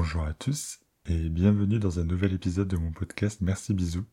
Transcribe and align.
Bonjour 0.00 0.22
à 0.22 0.32
tous 0.32 0.78
et 1.06 1.28
bienvenue 1.28 1.80
dans 1.80 1.98
un 1.98 2.04
nouvel 2.04 2.32
épisode 2.32 2.68
de 2.68 2.76
mon 2.76 2.92
podcast 2.92 3.40
Merci 3.40 3.74
Bisous. 3.74 4.06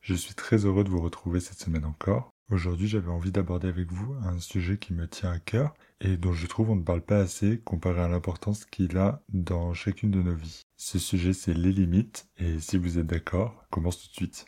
Je 0.00 0.14
suis 0.14 0.34
très 0.34 0.64
heureux 0.64 0.82
de 0.82 0.88
vous 0.88 1.00
retrouver 1.00 1.38
cette 1.38 1.60
semaine 1.60 1.84
encore. 1.84 2.32
Aujourd'hui 2.50 2.88
j'avais 2.88 3.12
envie 3.12 3.30
d'aborder 3.30 3.68
avec 3.68 3.92
vous 3.92 4.12
un 4.24 4.40
sujet 4.40 4.76
qui 4.76 4.92
me 4.92 5.06
tient 5.06 5.30
à 5.30 5.38
cœur 5.38 5.72
et 6.00 6.16
dont 6.16 6.32
je 6.32 6.48
trouve 6.48 6.70
on 6.70 6.74
ne 6.74 6.82
parle 6.82 7.02
pas 7.02 7.20
assez 7.20 7.60
comparé 7.60 8.00
à 8.00 8.08
l'importance 8.08 8.64
qu'il 8.64 8.98
a 8.98 9.22
dans 9.28 9.72
chacune 9.72 10.10
de 10.10 10.20
nos 10.20 10.34
vies. 10.34 10.62
Ce 10.76 10.98
sujet 10.98 11.32
c'est 11.32 11.54
les 11.54 11.72
limites 11.72 12.28
et 12.36 12.58
si 12.58 12.76
vous 12.76 12.98
êtes 12.98 13.06
d'accord, 13.06 13.64
commence 13.70 14.02
tout 14.02 14.08
de 14.08 14.14
suite. 14.14 14.46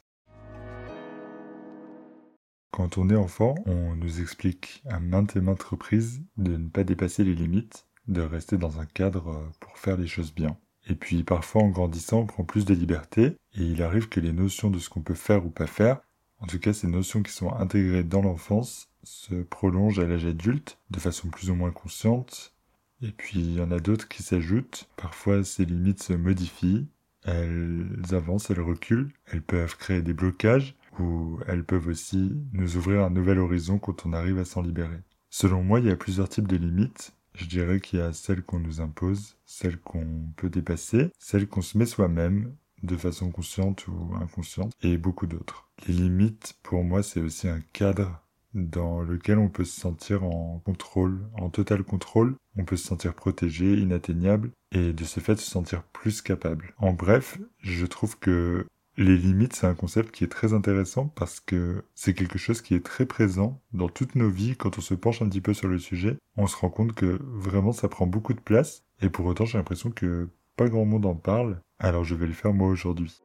Quand 2.72 2.98
on 2.98 3.08
est 3.08 3.14
enfant, 3.14 3.55
on 3.66 3.94
nous 3.94 4.20
explique 4.20 4.83
à 4.88 4.98
maintes 4.98 5.36
et 5.36 5.41
maintes 5.41 5.62
reprises 5.62 6.25
de 6.38 6.56
ne 6.56 6.69
pas 6.69 6.83
dépasser 6.83 7.22
les 7.22 7.36
limites, 7.36 7.86
de 8.08 8.22
rester 8.22 8.58
dans 8.58 8.80
un 8.80 8.86
cadre 8.86 9.48
pour 9.60 9.78
faire 9.78 9.97
les 9.97 10.08
choses 10.08 10.34
bien. 10.34 10.58
Et 10.88 10.94
puis 10.94 11.22
parfois 11.22 11.62
en 11.62 11.69
grandissant, 11.69 12.20
on 12.20 12.27
prend 12.27 12.44
plus 12.44 12.64
de 12.64 12.75
liberté 12.75 13.36
et 13.55 13.62
il 13.62 13.83
arrive 13.83 14.08
que 14.08 14.20
les 14.20 14.33
notions 14.33 14.70
de 14.70 14.78
ce 14.78 14.88
qu'on 14.88 15.02
peut 15.02 15.14
faire 15.14 15.44
ou 15.47 15.50
pas 15.50 15.66
faire, 15.66 16.00
en 16.41 16.47
tout 16.47 16.58
cas 16.58 16.72
ces 16.72 16.88
notions 16.88 17.22
qui 17.22 17.33
sont 17.33 17.52
intégrées 17.52 18.05
dans 18.05 18.22
l'enfance, 18.22 18.88
se 19.05 19.34
prolongent 19.34 20.00
à 20.00 20.06
l'âge 20.06 20.27
adulte 20.27 20.78
de 20.91 21.00
façon 21.00 21.28
plus 21.28 21.50
ou 21.50 21.55
moins 21.55 21.70
consciente. 21.70 22.55
Et 23.00 23.10
puis 23.10 23.41
il 23.41 23.55
y 23.55 23.60
en 23.60 23.70
a 23.70 23.80
d'autres 23.80 24.08
qui 24.08 24.22
s'ajoutent. 24.22 24.88
Parfois 24.97 25.44
ces 25.44 25.64
limites 25.64 26.03
se 26.03 26.12
modifient, 26.12 26.86
elles 27.25 27.86
avancent, 28.12 28.50
elles 28.50 28.60
reculent, 28.60 29.12
elles 29.27 29.42
peuvent 29.42 29.77
créer 29.77 30.03
des 30.03 30.14
blocages 30.14 30.77
ou 30.98 31.38
elles 31.47 31.64
peuvent 31.64 31.88
aussi 31.88 32.33
nous 32.53 32.77
ouvrir 32.77 33.03
un 33.03 33.10
nouvel 33.10 33.38
horizon 33.38 33.78
quand 33.78 34.06
on 34.06 34.12
arrive 34.12 34.38
à 34.38 34.44
s'en 34.44 34.62
libérer. 34.62 35.00
Selon 35.30 35.62
moi, 35.62 35.80
il 35.80 35.86
y 35.86 35.91
a 35.91 35.97
plusieurs 35.97 36.28
types 36.28 36.48
de 36.48 36.56
limites. 36.56 37.14
Je 37.34 37.47
dirais 37.47 37.80
qu'il 37.80 37.98
y 37.98 38.02
a 38.02 38.12
celles 38.12 38.42
qu'on 38.42 38.58
nous 38.61 38.80
impose, 38.80 39.36
celles 39.44 39.80
qu'on 39.80 40.27
peut 40.36 40.50
dépasser, 40.50 41.11
celles 41.19 41.48
qu'on 41.48 41.62
se 41.62 41.78
met 41.78 41.86
soi-même 41.86 42.55
de 42.83 42.97
façon 42.97 43.30
consciente 43.30 43.86
ou 43.86 44.14
inconsciente, 44.20 44.72
et 44.83 44.97
beaucoup 44.97 45.27
d'autres. 45.27 45.69
Les 45.86 45.94
limites, 45.94 46.56
pour 46.62 46.83
moi, 46.84 47.03
c'est 47.03 47.20
aussi 47.20 47.48
un 47.48 47.60
cadre 47.72 48.20
dans 48.55 49.03
lequel 49.03 49.38
on 49.38 49.48
peut 49.48 49.64
se 49.64 49.80
sentir 49.80 50.25
en 50.25 50.60
contrôle, 50.64 51.20
en 51.34 51.48
total 51.48 51.84
contrôle, 51.84 52.36
on 52.56 52.64
peut 52.64 52.77
se 52.77 52.86
sentir 52.86 53.14
protégé, 53.14 53.75
inatteignable, 53.75 54.50
et 54.72 54.92
de 54.92 55.05
ce 55.05 55.20
fait 55.20 55.38
se 55.38 55.50
sentir 55.50 55.83
plus 55.84 56.20
capable. 56.22 56.75
En 56.78 56.92
bref, 56.92 57.38
je 57.60 57.86
trouve 57.86 58.19
que 58.19 58.66
les 58.98 59.16
limites, 59.16 59.54
c'est 59.54 59.66
un 59.66 59.74
concept 59.74 60.10
qui 60.14 60.24
est 60.24 60.28
très 60.28 60.52
intéressant 60.52 61.08
parce 61.08 61.40
que 61.40 61.84
c'est 61.94 62.12
quelque 62.12 62.38
chose 62.38 62.60
qui 62.60 62.74
est 62.74 62.84
très 62.84 63.06
présent 63.06 63.60
dans 63.72 63.88
toutes 63.88 64.16
nos 64.16 64.28
vies. 64.28 64.56
Quand 64.56 64.76
on 64.78 64.82
se 64.82 64.94
penche 64.94 65.22
un 65.22 65.28
petit 65.28 65.41
peu 65.41 65.54
sur 65.54 65.69
le 65.69 65.78
sujet, 65.78 66.19
on 66.36 66.47
se 66.47 66.56
rend 66.56 66.69
compte 66.69 66.92
que 66.92 67.19
vraiment 67.22 67.72
ça 67.72 67.88
prend 67.88 68.06
beaucoup 68.06 68.34
de 68.34 68.41
place 68.41 68.84
et 69.00 69.08
pour 69.08 69.25
autant 69.26 69.47
j'ai 69.47 69.58
l'impression 69.58 69.91
que 69.91 70.28
pas 70.56 70.69
grand 70.69 70.84
monde 70.84 71.06
en 71.06 71.14
parle. 71.14 71.60
Alors 71.78 72.04
je 72.04 72.14
vais 72.14 72.26
le 72.26 72.34
faire 72.34 72.52
moi 72.52 72.69
aujourd'hui. 72.69 73.22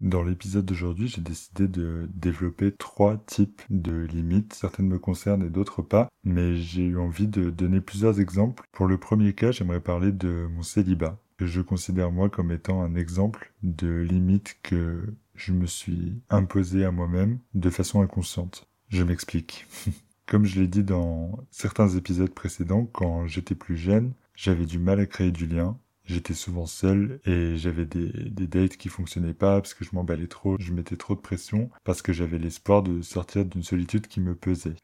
Dans 0.00 0.22
l'épisode 0.22 0.64
d'aujourd'hui, 0.64 1.08
j'ai 1.08 1.20
décidé 1.20 1.66
de 1.66 2.08
développer 2.14 2.70
trois 2.70 3.16
types 3.16 3.62
de 3.68 4.02
limites. 4.02 4.54
Certaines 4.54 4.86
me 4.86 5.00
concernent 5.00 5.42
et 5.42 5.50
d'autres 5.50 5.82
pas, 5.82 6.08
mais 6.22 6.54
j'ai 6.54 6.84
eu 6.84 6.98
envie 6.98 7.26
de 7.26 7.50
donner 7.50 7.80
plusieurs 7.80 8.20
exemples. 8.20 8.62
Pour 8.70 8.86
le 8.86 8.96
premier 8.96 9.32
cas, 9.32 9.50
j'aimerais 9.50 9.80
parler 9.80 10.12
de 10.12 10.46
mon 10.54 10.62
célibat, 10.62 11.18
je 11.46 11.60
considère 11.60 12.10
moi 12.10 12.28
comme 12.28 12.52
étant 12.52 12.82
un 12.82 12.94
exemple 12.94 13.52
de 13.62 14.00
limite 14.00 14.58
que 14.62 15.14
je 15.34 15.52
me 15.52 15.66
suis 15.66 16.20
imposé 16.30 16.84
à 16.84 16.90
moi-même 16.90 17.38
de 17.54 17.70
façon 17.70 18.02
inconsciente. 18.02 18.68
Je 18.88 19.04
m'explique. 19.04 19.66
Comme 20.26 20.44
je 20.44 20.60
l'ai 20.60 20.68
dit 20.68 20.82
dans 20.82 21.38
certains 21.50 21.88
épisodes 21.88 22.34
précédents, 22.34 22.84
quand 22.84 23.26
j'étais 23.26 23.54
plus 23.54 23.78
jeune, 23.78 24.12
j'avais 24.34 24.66
du 24.66 24.78
mal 24.78 25.00
à 25.00 25.06
créer 25.06 25.30
du 25.30 25.46
lien, 25.46 25.78
J'étais 26.08 26.32
souvent 26.32 26.64
seul 26.64 27.20
et 27.26 27.58
j'avais 27.58 27.84
des, 27.84 28.08
des 28.10 28.46
dates 28.46 28.78
qui 28.78 28.88
fonctionnaient 28.88 29.34
pas 29.34 29.60
parce 29.60 29.74
que 29.74 29.84
je 29.84 29.90
m'emballais 29.92 30.26
trop, 30.26 30.56
je 30.58 30.72
mettais 30.72 30.96
trop 30.96 31.14
de 31.14 31.20
pression 31.20 31.68
parce 31.84 32.00
que 32.00 32.14
j'avais 32.14 32.38
l'espoir 32.38 32.82
de 32.82 33.02
sortir 33.02 33.44
d'une 33.44 33.62
solitude 33.62 34.06
qui 34.06 34.20
me 34.20 34.34
pesait. 34.34 34.76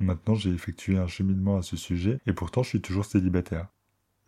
Maintenant 0.00 0.34
j'ai 0.34 0.48
effectué 0.48 0.96
un 0.96 1.06
cheminement 1.06 1.58
à 1.58 1.62
ce 1.62 1.76
sujet 1.76 2.20
et 2.26 2.32
pourtant 2.32 2.62
je 2.62 2.70
suis 2.70 2.80
toujours 2.80 3.04
célibataire. 3.04 3.68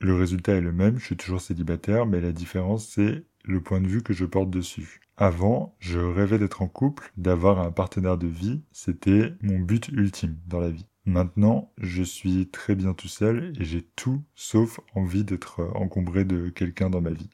Le 0.04 0.14
résultat 0.14 0.52
est 0.52 0.60
le 0.60 0.70
même, 0.70 0.98
je 0.98 1.06
suis 1.06 1.16
toujours 1.16 1.40
célibataire, 1.40 2.04
mais 2.04 2.20
la 2.20 2.32
différence 2.32 2.86
c'est 2.86 3.24
le 3.42 3.62
point 3.62 3.80
de 3.80 3.88
vue 3.88 4.02
que 4.02 4.12
je 4.12 4.26
porte 4.26 4.50
dessus. 4.50 5.00
Avant, 5.16 5.74
je 5.78 5.98
rêvais 5.98 6.38
d'être 6.38 6.60
en 6.60 6.68
couple, 6.68 7.10
d'avoir 7.16 7.58
un 7.58 7.72
partenaire 7.72 8.18
de 8.18 8.26
vie, 8.26 8.60
c'était 8.70 9.32
mon 9.40 9.58
but 9.58 9.88
ultime 9.88 10.36
dans 10.46 10.60
la 10.60 10.68
vie. 10.68 10.84
Maintenant, 11.06 11.72
je 11.78 12.02
suis 12.02 12.50
très 12.50 12.74
bien 12.74 12.92
tout 12.92 13.08
seul 13.08 13.54
et 13.58 13.64
j'ai 13.64 13.80
tout 13.96 14.22
sauf 14.34 14.78
envie 14.94 15.24
d'être 15.24 15.62
encombré 15.74 16.26
de 16.26 16.50
quelqu'un 16.50 16.90
dans 16.90 17.00
ma 17.00 17.12
vie. 17.12 17.30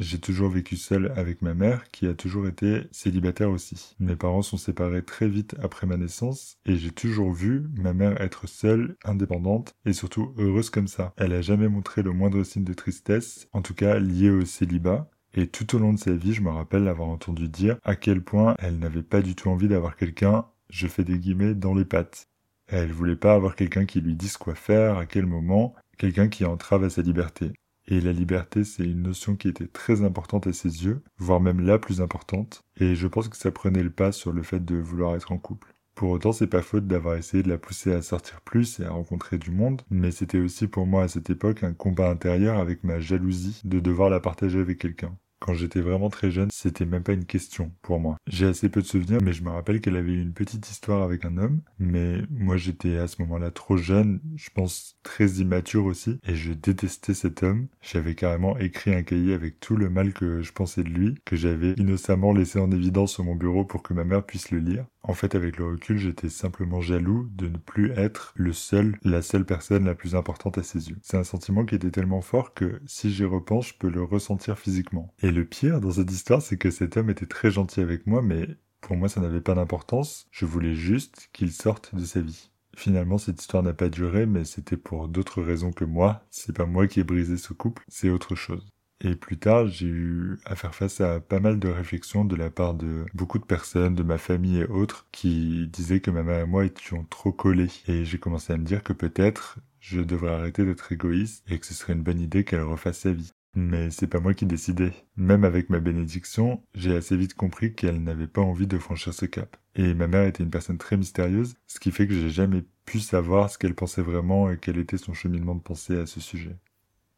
J'ai 0.00 0.18
toujours 0.18 0.48
vécu 0.48 0.76
seul 0.76 1.12
avec 1.16 1.42
ma 1.42 1.52
mère 1.52 1.90
qui 1.90 2.06
a 2.06 2.14
toujours 2.14 2.46
été 2.46 2.84
célibataire 2.92 3.50
aussi. 3.50 3.94
Mes 4.00 4.16
parents 4.16 4.42
sont 4.42 4.56
séparés 4.56 5.04
très 5.04 5.28
vite 5.28 5.54
après 5.62 5.86
ma 5.86 5.98
naissance 5.98 6.56
et 6.64 6.76
j'ai 6.76 6.90
toujours 6.90 7.32
vu 7.32 7.68
ma 7.76 7.92
mère 7.92 8.20
être 8.20 8.48
seule, 8.48 8.96
indépendante 9.04 9.74
et 9.84 9.92
surtout 9.92 10.34
heureuse 10.38 10.70
comme 10.70 10.88
ça. 10.88 11.12
Elle 11.18 11.34
a 11.34 11.42
jamais 11.42 11.68
montré 11.68 12.02
le 12.02 12.12
moindre 12.12 12.42
signe 12.42 12.64
de 12.64 12.72
tristesse, 12.72 13.48
en 13.52 13.60
tout 13.60 13.74
cas 13.74 13.98
lié 13.98 14.30
au 14.30 14.46
célibat. 14.46 15.10
Et 15.34 15.46
tout 15.46 15.76
au 15.76 15.78
long 15.78 15.92
de 15.92 15.98
sa 15.98 16.12
vie, 16.12 16.34
je 16.34 16.42
me 16.42 16.50
rappelle 16.50 16.84
l'avoir 16.84 17.08
entendu 17.08 17.48
dire 17.48 17.78
à 17.84 17.94
quel 17.94 18.22
point 18.22 18.54
elle 18.58 18.78
n'avait 18.78 19.02
pas 19.02 19.22
du 19.22 19.34
tout 19.34 19.50
envie 19.50 19.68
d'avoir 19.68 19.96
quelqu'un, 19.96 20.46
je 20.70 20.86
fais 20.86 21.04
des 21.04 21.18
guillemets, 21.18 21.54
dans 21.54 21.74
les 21.74 21.84
pattes. 21.84 22.28
Elle 22.66 22.92
voulait 22.92 23.16
pas 23.16 23.34
avoir 23.34 23.56
quelqu'un 23.56 23.84
qui 23.84 24.00
lui 24.00 24.14
dise 24.14 24.36
quoi 24.36 24.54
faire, 24.54 24.96
à 24.96 25.06
quel 25.06 25.26
moment, 25.26 25.74
quelqu'un 25.98 26.28
qui 26.28 26.44
entrave 26.44 26.84
à 26.84 26.90
sa 26.90 27.02
liberté. 27.02 27.52
Et 27.86 28.00
la 28.00 28.12
liberté, 28.12 28.64
c'est 28.64 28.84
une 28.84 29.02
notion 29.02 29.36
qui 29.36 29.48
était 29.48 29.68
très 29.68 30.02
importante 30.02 30.46
à 30.46 30.52
ses 30.52 30.84
yeux, 30.84 31.02
voire 31.18 31.40
même 31.40 31.60
la 31.60 31.78
plus 31.78 32.00
importante, 32.00 32.64
et 32.76 32.94
je 32.94 33.06
pense 33.06 33.28
que 33.28 33.36
ça 33.36 33.52
prenait 33.52 33.82
le 33.82 33.90
pas 33.90 34.12
sur 34.12 34.32
le 34.32 34.42
fait 34.42 34.64
de 34.64 34.76
vouloir 34.76 35.14
être 35.14 35.32
en 35.32 35.38
couple. 35.38 35.74
Pour 35.94 36.10
autant, 36.10 36.32
c'est 36.32 36.46
pas 36.46 36.62
faute 36.62 36.86
d'avoir 36.86 37.16
essayé 37.16 37.42
de 37.42 37.48
la 37.48 37.58
pousser 37.58 37.92
à 37.92 38.02
sortir 38.02 38.40
plus 38.40 38.80
et 38.80 38.84
à 38.84 38.90
rencontrer 38.90 39.38
du 39.38 39.50
monde, 39.50 39.82
mais 39.90 40.10
c'était 40.10 40.38
aussi 40.38 40.66
pour 40.66 40.86
moi 40.86 41.04
à 41.04 41.08
cette 41.08 41.30
époque 41.30 41.62
un 41.64 41.74
combat 41.74 42.10
intérieur 42.10 42.58
avec 42.58 42.82
ma 42.84 42.98
jalousie 42.98 43.60
de 43.64 43.78
devoir 43.78 44.10
la 44.10 44.20
partager 44.20 44.58
avec 44.58 44.78
quelqu'un. 44.78 45.16
Quand 45.42 45.54
j'étais 45.54 45.80
vraiment 45.80 46.08
très 46.08 46.30
jeune, 46.30 46.50
c'était 46.52 46.86
même 46.86 47.02
pas 47.02 47.14
une 47.14 47.24
question 47.24 47.72
pour 47.82 47.98
moi. 47.98 48.16
J'ai 48.28 48.46
assez 48.46 48.68
peu 48.68 48.80
de 48.80 48.86
souvenirs, 48.86 49.18
mais 49.24 49.32
je 49.32 49.42
me 49.42 49.50
rappelle 49.50 49.80
qu'elle 49.80 49.96
avait 49.96 50.12
eu 50.12 50.22
une 50.22 50.34
petite 50.34 50.70
histoire 50.70 51.02
avec 51.02 51.24
un 51.24 51.36
homme. 51.36 51.62
Mais 51.80 52.18
moi, 52.30 52.56
j'étais 52.56 52.96
à 52.96 53.08
ce 53.08 53.20
moment-là 53.22 53.50
trop 53.50 53.76
jeune, 53.76 54.20
je 54.36 54.50
pense 54.54 55.00
très 55.02 55.26
immature 55.26 55.84
aussi, 55.84 56.20
et 56.28 56.36
je 56.36 56.52
détestais 56.52 57.14
cet 57.14 57.42
homme. 57.42 57.66
J'avais 57.80 58.14
carrément 58.14 58.56
écrit 58.56 58.94
un 58.94 59.02
cahier 59.02 59.34
avec 59.34 59.58
tout 59.58 59.74
le 59.74 59.90
mal 59.90 60.12
que 60.12 60.42
je 60.42 60.52
pensais 60.52 60.84
de 60.84 60.90
lui, 60.90 61.16
que 61.24 61.34
j'avais 61.34 61.72
innocemment 61.72 62.32
laissé 62.32 62.60
en 62.60 62.70
évidence 62.70 63.14
sur 63.14 63.24
mon 63.24 63.34
bureau 63.34 63.64
pour 63.64 63.82
que 63.82 63.94
ma 63.94 64.04
mère 64.04 64.24
puisse 64.24 64.52
le 64.52 64.60
lire. 64.60 64.86
En 65.04 65.14
fait, 65.14 65.34
avec 65.34 65.56
le 65.56 65.66
recul, 65.66 65.98
j'étais 65.98 66.28
simplement 66.28 66.80
jaloux 66.80 67.28
de 67.34 67.48
ne 67.48 67.56
plus 67.56 67.90
être 67.90 68.32
le 68.36 68.52
seul, 68.52 68.96
la 69.02 69.20
seule 69.20 69.44
personne 69.44 69.84
la 69.84 69.96
plus 69.96 70.14
importante 70.14 70.58
à 70.58 70.62
ses 70.62 70.90
yeux. 70.90 70.98
C'est 71.02 71.16
un 71.16 71.24
sentiment 71.24 71.64
qui 71.64 71.74
était 71.74 71.90
tellement 71.90 72.20
fort 72.20 72.54
que 72.54 72.80
si 72.86 73.10
j'y 73.12 73.24
repense, 73.24 73.68
je 73.68 73.74
peux 73.74 73.90
le 73.90 74.04
ressentir 74.04 74.60
physiquement. 74.60 75.12
Le 75.32 75.44
pire 75.44 75.80
dans 75.80 75.92
cette 75.92 76.10
histoire, 76.10 76.42
c'est 76.42 76.56
que 76.56 76.70
cet 76.70 76.96
homme 76.96 77.10
était 77.10 77.26
très 77.26 77.50
gentil 77.50 77.80
avec 77.80 78.06
moi, 78.06 78.22
mais 78.22 78.48
pour 78.80 78.96
moi, 78.96 79.08
ça 79.08 79.20
n'avait 79.20 79.40
pas 79.40 79.54
d'importance. 79.54 80.26
Je 80.30 80.44
voulais 80.44 80.74
juste 80.74 81.28
qu'il 81.32 81.52
sorte 81.52 81.94
de 81.94 82.04
sa 82.04 82.20
vie. 82.20 82.50
Finalement, 82.76 83.18
cette 83.18 83.40
histoire 83.40 83.62
n'a 83.62 83.74
pas 83.74 83.88
duré, 83.88 84.26
mais 84.26 84.44
c'était 84.44 84.76
pour 84.76 85.08
d'autres 85.08 85.42
raisons 85.42 85.72
que 85.72 85.84
moi. 85.84 86.24
C'est 86.30 86.56
pas 86.56 86.66
moi 86.66 86.86
qui 86.86 87.00
ai 87.00 87.04
brisé 87.04 87.36
ce 87.36 87.52
couple, 87.52 87.84
c'est 87.88 88.10
autre 88.10 88.34
chose. 88.34 88.66
Et 89.04 89.16
plus 89.16 89.36
tard, 89.36 89.66
j'ai 89.66 89.88
eu 89.88 90.38
à 90.44 90.54
faire 90.54 90.74
face 90.74 91.00
à 91.00 91.20
pas 91.20 91.40
mal 91.40 91.58
de 91.58 91.68
réflexions 91.68 92.24
de 92.24 92.36
la 92.36 92.50
part 92.50 92.74
de 92.74 93.04
beaucoup 93.14 93.38
de 93.40 93.44
personnes, 93.44 93.96
de 93.96 94.04
ma 94.04 94.16
famille 94.16 94.60
et 94.60 94.66
autres, 94.66 95.06
qui 95.10 95.66
disaient 95.68 96.00
que 96.00 96.10
ma 96.12 96.22
mère 96.22 96.40
et 96.40 96.46
moi 96.46 96.64
étions 96.64 97.04
trop 97.10 97.32
collés. 97.32 97.70
Et 97.88 98.04
j'ai 98.04 98.18
commencé 98.18 98.52
à 98.52 98.56
me 98.56 98.64
dire 98.64 98.84
que 98.84 98.92
peut-être 98.92 99.58
je 99.80 100.00
devrais 100.00 100.32
arrêter 100.32 100.64
d'être 100.64 100.92
égoïste 100.92 101.44
et 101.48 101.58
que 101.58 101.66
ce 101.66 101.74
serait 101.74 101.94
une 101.94 102.04
bonne 102.04 102.20
idée 102.20 102.44
qu'elle 102.44 102.62
refasse 102.62 103.00
sa 103.00 103.12
vie. 103.12 103.32
Mais 103.54 103.90
c'est 103.90 104.06
pas 104.06 104.20
moi 104.20 104.32
qui 104.34 104.46
décidais. 104.46 104.92
Même 105.16 105.44
avec 105.44 105.68
ma 105.68 105.78
bénédiction, 105.78 106.62
j'ai 106.74 106.96
assez 106.96 107.16
vite 107.16 107.34
compris 107.34 107.74
qu'elle 107.74 108.02
n'avait 108.02 108.26
pas 108.26 108.40
envie 108.40 108.66
de 108.66 108.78
franchir 108.78 109.12
ce 109.12 109.26
cap. 109.26 109.56
Et 109.74 109.94
ma 109.94 110.06
mère 110.06 110.26
était 110.26 110.42
une 110.42 110.50
personne 110.50 110.78
très 110.78 110.96
mystérieuse, 110.96 111.54
ce 111.66 111.78
qui 111.78 111.90
fait 111.90 112.06
que 112.06 112.14
j'ai 112.14 112.30
jamais 112.30 112.64
pu 112.86 113.00
savoir 113.00 113.50
ce 113.50 113.58
qu'elle 113.58 113.74
pensait 113.74 114.02
vraiment 114.02 114.50
et 114.50 114.58
quel 114.58 114.78
était 114.78 114.96
son 114.96 115.12
cheminement 115.12 115.54
de 115.54 115.60
pensée 115.60 115.98
à 115.98 116.06
ce 116.06 116.20
sujet. 116.20 116.56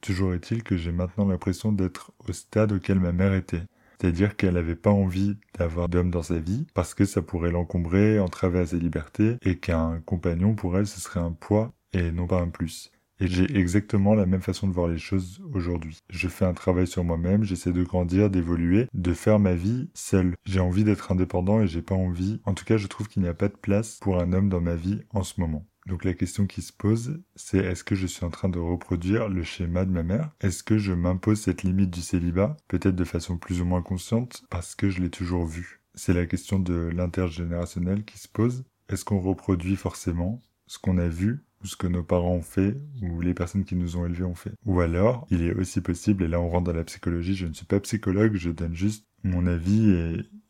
Toujours 0.00 0.34
est-il 0.34 0.62
que 0.62 0.76
j'ai 0.76 0.92
maintenant 0.92 1.26
l'impression 1.26 1.72
d'être 1.72 2.12
au 2.28 2.32
stade 2.32 2.72
auquel 2.72 3.00
ma 3.00 3.12
mère 3.12 3.32
était. 3.34 3.62
C'est-à-dire 4.00 4.36
qu'elle 4.36 4.54
n'avait 4.54 4.74
pas 4.74 4.90
envie 4.90 5.38
d'avoir 5.56 5.88
d'homme 5.88 6.10
dans 6.10 6.22
sa 6.22 6.38
vie 6.38 6.66
parce 6.74 6.94
que 6.94 7.04
ça 7.04 7.22
pourrait 7.22 7.52
l'encombrer, 7.52 8.18
entraver 8.18 8.58
à 8.58 8.66
sa 8.66 8.76
liberté 8.76 9.36
et 9.42 9.58
qu'un 9.58 10.00
compagnon 10.04 10.54
pour 10.54 10.76
elle 10.76 10.86
ce 10.86 11.00
serait 11.00 11.20
un 11.20 11.32
poids 11.32 11.72
et 11.92 12.10
non 12.10 12.26
pas 12.26 12.40
un 12.40 12.48
plus. 12.48 12.90
Et 13.20 13.28
j'ai 13.28 13.56
exactement 13.56 14.14
la 14.14 14.26
même 14.26 14.42
façon 14.42 14.66
de 14.66 14.72
voir 14.72 14.88
les 14.88 14.98
choses 14.98 15.40
aujourd'hui. 15.52 15.98
Je 16.10 16.28
fais 16.28 16.44
un 16.44 16.52
travail 16.52 16.86
sur 16.86 17.04
moi-même, 17.04 17.44
j'essaie 17.44 17.72
de 17.72 17.84
grandir, 17.84 18.28
d'évoluer, 18.28 18.88
de 18.92 19.14
faire 19.14 19.38
ma 19.38 19.54
vie 19.54 19.88
seul. 19.94 20.34
J'ai 20.44 20.60
envie 20.60 20.84
d'être 20.84 21.12
indépendant 21.12 21.60
et 21.60 21.68
j'ai 21.68 21.82
pas 21.82 21.94
envie. 21.94 22.40
En 22.44 22.54
tout 22.54 22.64
cas, 22.64 22.76
je 22.76 22.88
trouve 22.88 23.08
qu'il 23.08 23.22
n'y 23.22 23.28
a 23.28 23.34
pas 23.34 23.48
de 23.48 23.56
place 23.56 23.98
pour 24.00 24.20
un 24.20 24.32
homme 24.32 24.48
dans 24.48 24.60
ma 24.60 24.74
vie 24.74 25.02
en 25.10 25.22
ce 25.22 25.40
moment. 25.40 25.66
Donc 25.86 26.04
la 26.04 26.14
question 26.14 26.46
qui 26.46 26.62
se 26.62 26.72
pose, 26.72 27.20
c'est 27.36 27.58
est-ce 27.58 27.84
que 27.84 27.94
je 27.94 28.06
suis 28.06 28.24
en 28.24 28.30
train 28.30 28.48
de 28.48 28.58
reproduire 28.58 29.28
le 29.28 29.42
schéma 29.42 29.84
de 29.84 29.90
ma 29.90 30.02
mère? 30.02 30.30
Est-ce 30.40 30.62
que 30.62 30.78
je 30.78 30.92
m'impose 30.92 31.42
cette 31.42 31.62
limite 31.62 31.90
du 31.90 32.00
célibat, 32.00 32.56
peut-être 32.68 32.96
de 32.96 33.04
façon 33.04 33.36
plus 33.36 33.60
ou 33.60 33.66
moins 33.66 33.82
consciente, 33.82 34.44
parce 34.48 34.74
que 34.74 34.88
je 34.88 35.02
l'ai 35.02 35.10
toujours 35.10 35.44
vu 35.44 35.82
C'est 35.94 36.14
la 36.14 36.26
question 36.26 36.58
de 36.58 36.90
l'intergénérationnel 36.94 38.04
qui 38.04 38.18
se 38.18 38.28
pose. 38.28 38.64
Est-ce 38.88 39.04
qu'on 39.04 39.20
reproduit 39.20 39.76
forcément 39.76 40.40
ce 40.66 40.78
qu'on 40.78 40.96
a 40.96 41.08
vu 41.08 41.44
ou 41.64 41.66
ce 41.66 41.76
que 41.76 41.86
nos 41.86 42.02
parents 42.02 42.34
ont 42.34 42.42
fait 42.42 42.76
ou 43.02 43.20
les 43.20 43.34
personnes 43.34 43.64
qui 43.64 43.74
nous 43.74 43.96
ont 43.96 44.06
élevés 44.06 44.24
ont 44.24 44.34
fait. 44.34 44.52
Ou 44.66 44.80
alors, 44.80 45.26
il 45.30 45.42
est 45.42 45.54
aussi 45.54 45.80
possible, 45.80 46.22
et 46.24 46.28
là 46.28 46.40
on 46.40 46.48
rentre 46.48 46.64
dans 46.64 46.76
la 46.76 46.84
psychologie, 46.84 47.34
je 47.34 47.46
ne 47.46 47.54
suis 47.54 47.66
pas 47.66 47.80
psychologue, 47.80 48.36
je 48.36 48.50
donne 48.50 48.74
juste 48.74 49.06
mon 49.24 49.46
avis 49.46 49.90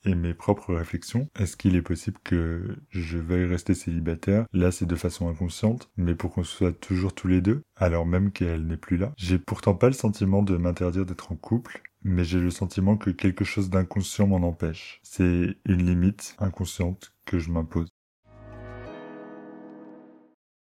et, 0.04 0.14
mes 0.14 0.34
propres 0.34 0.74
réflexions. 0.74 1.28
Est-ce 1.38 1.56
qu'il 1.56 1.76
est 1.76 1.82
possible 1.82 2.18
que 2.24 2.76
je 2.90 3.16
veuille 3.16 3.46
rester 3.46 3.72
célibataire? 3.72 4.44
Là, 4.52 4.70
c'est 4.70 4.84
de 4.84 4.96
façon 4.96 5.28
inconsciente, 5.28 5.88
mais 5.96 6.14
pour 6.14 6.34
qu'on 6.34 6.44
soit 6.44 6.78
toujours 6.78 7.14
tous 7.14 7.28
les 7.28 7.40
deux, 7.40 7.62
alors 7.76 8.04
même 8.04 8.30
qu'elle 8.30 8.66
n'est 8.66 8.76
plus 8.76 8.98
là. 8.98 9.14
J'ai 9.16 9.38
pourtant 9.38 9.74
pas 9.74 9.86
le 9.86 9.94
sentiment 9.94 10.42
de 10.42 10.58
m'interdire 10.58 11.06
d'être 11.06 11.32
en 11.32 11.36
couple, 11.36 11.80
mais 12.02 12.24
j'ai 12.24 12.38
le 12.38 12.50
sentiment 12.50 12.98
que 12.98 13.10
quelque 13.10 13.44
chose 13.44 13.70
d'inconscient 13.70 14.26
m'en 14.26 14.46
empêche. 14.46 15.00
C'est 15.02 15.56
une 15.64 15.86
limite 15.86 16.36
inconsciente 16.38 17.14
que 17.24 17.38
je 17.38 17.50
m'impose. 17.50 17.88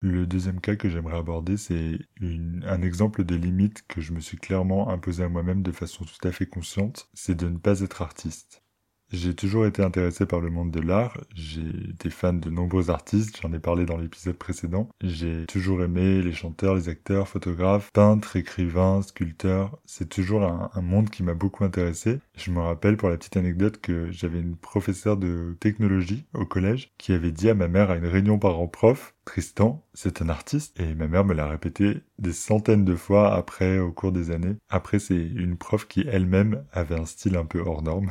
Le 0.01 0.27
deuxième 0.27 0.61
cas 0.61 0.75
que 0.75 0.89
j'aimerais 0.89 1.19
aborder, 1.19 1.57
c'est 1.57 2.01
un 2.21 2.83
exemple 2.83 3.23
de 3.23 3.37
limite 3.37 3.87
que 3.87 4.01
je 4.01 4.13
me 4.13 4.19
suis 4.19 4.37
clairement 4.37 4.89
imposé 4.89 5.23
à 5.23 5.29
moi-même 5.29 5.63
de 5.63 5.71
façon 5.71 6.05
tout 6.05 6.27
à 6.27 6.33
fait 6.33 6.47
consciente, 6.47 7.09
c'est 7.15 7.37
de 7.37 7.49
ne 7.49 7.59
pas 7.59 7.81
être 7.83 8.03
artiste. 8.03 8.65
J'ai 9.11 9.35
toujours 9.35 9.65
été 9.65 9.83
intéressé 9.83 10.27
par 10.27 10.41
le 10.41 10.51
monde 10.51 10.71
de 10.71 10.81
l'art, 10.81 11.17
j'ai 11.35 11.91
été 11.91 12.11
fan 12.11 12.41
de 12.41 12.51
nombreux 12.51 12.91
artistes, 12.91 13.39
j'en 13.41 13.55
ai 13.55 13.59
parlé 13.59 13.87
dans 13.87 13.97
l'épisode 13.97 14.37
précédent. 14.37 14.91
J'ai 15.03 15.47
toujours 15.47 15.83
aimé 15.83 16.21
les 16.21 16.33
chanteurs, 16.33 16.75
les 16.75 16.91
acteurs, 16.91 17.27
photographes, 17.27 17.91
peintres, 17.95 18.37
écrivains, 18.37 19.01
sculpteurs. 19.01 19.79
C'est 19.87 20.11
toujours 20.11 20.43
un, 20.43 20.71
monde 20.83 21.09
qui 21.09 21.23
m'a 21.23 21.33
beaucoup 21.33 21.65
intéressé. 21.65 22.21
Je 22.37 22.51
me 22.51 22.61
rappelle 22.61 22.99
pour 22.99 23.09
la 23.09 23.17
petite 23.17 23.39
anecdote 23.39 23.81
que 23.81 24.11
j'avais 24.11 24.41
une 24.41 24.57
professeure 24.57 25.17
de 25.17 25.57
technologie 25.59 26.27
au 26.35 26.45
collège 26.45 26.93
qui 26.99 27.13
avait 27.15 27.33
dit 27.33 27.49
à 27.49 27.55
ma 27.55 27.69
mère 27.69 27.91
à 27.91 27.97
une 27.97 28.07
réunion 28.07 28.39
parents-prof, 28.39 29.15
Tristan, 29.25 29.85
c'est 29.95 30.21
un 30.23 30.29
artiste. 30.29 30.79
Et 30.79 30.95
ma 30.95 31.09
mère 31.09 31.25
me 31.25 31.35
l'a 31.35 31.47
répété 31.47 32.03
des 32.19 32.33
centaines 32.33 32.85
de 32.85 32.95
fois 32.95 33.35
après, 33.35 33.79
au 33.79 33.91
cours 33.91 34.13
des 34.13 34.31
années. 34.31 34.57
Après, 34.69 34.99
c'est 34.99 35.17
une 35.17 35.57
prof 35.57 35.87
qui 35.89 36.05
elle-même 36.07 36.65
avait 36.73 36.99
un 36.99 37.07
style 37.07 37.37
un 37.37 37.47
peu 37.47 37.61
hors 37.61 37.83
norme. 37.83 38.11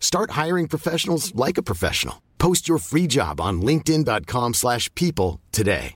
Start 0.00 0.30
hiring 0.30 0.68
professionals 0.68 1.34
like 1.34 1.58
a 1.58 1.62
professional. 1.62 2.22
Post 2.38 2.66
your 2.66 2.78
free 2.78 3.06
job 3.06 3.38
on 3.38 3.60
linkedin.com/people 3.60 5.40
today. 5.52 5.92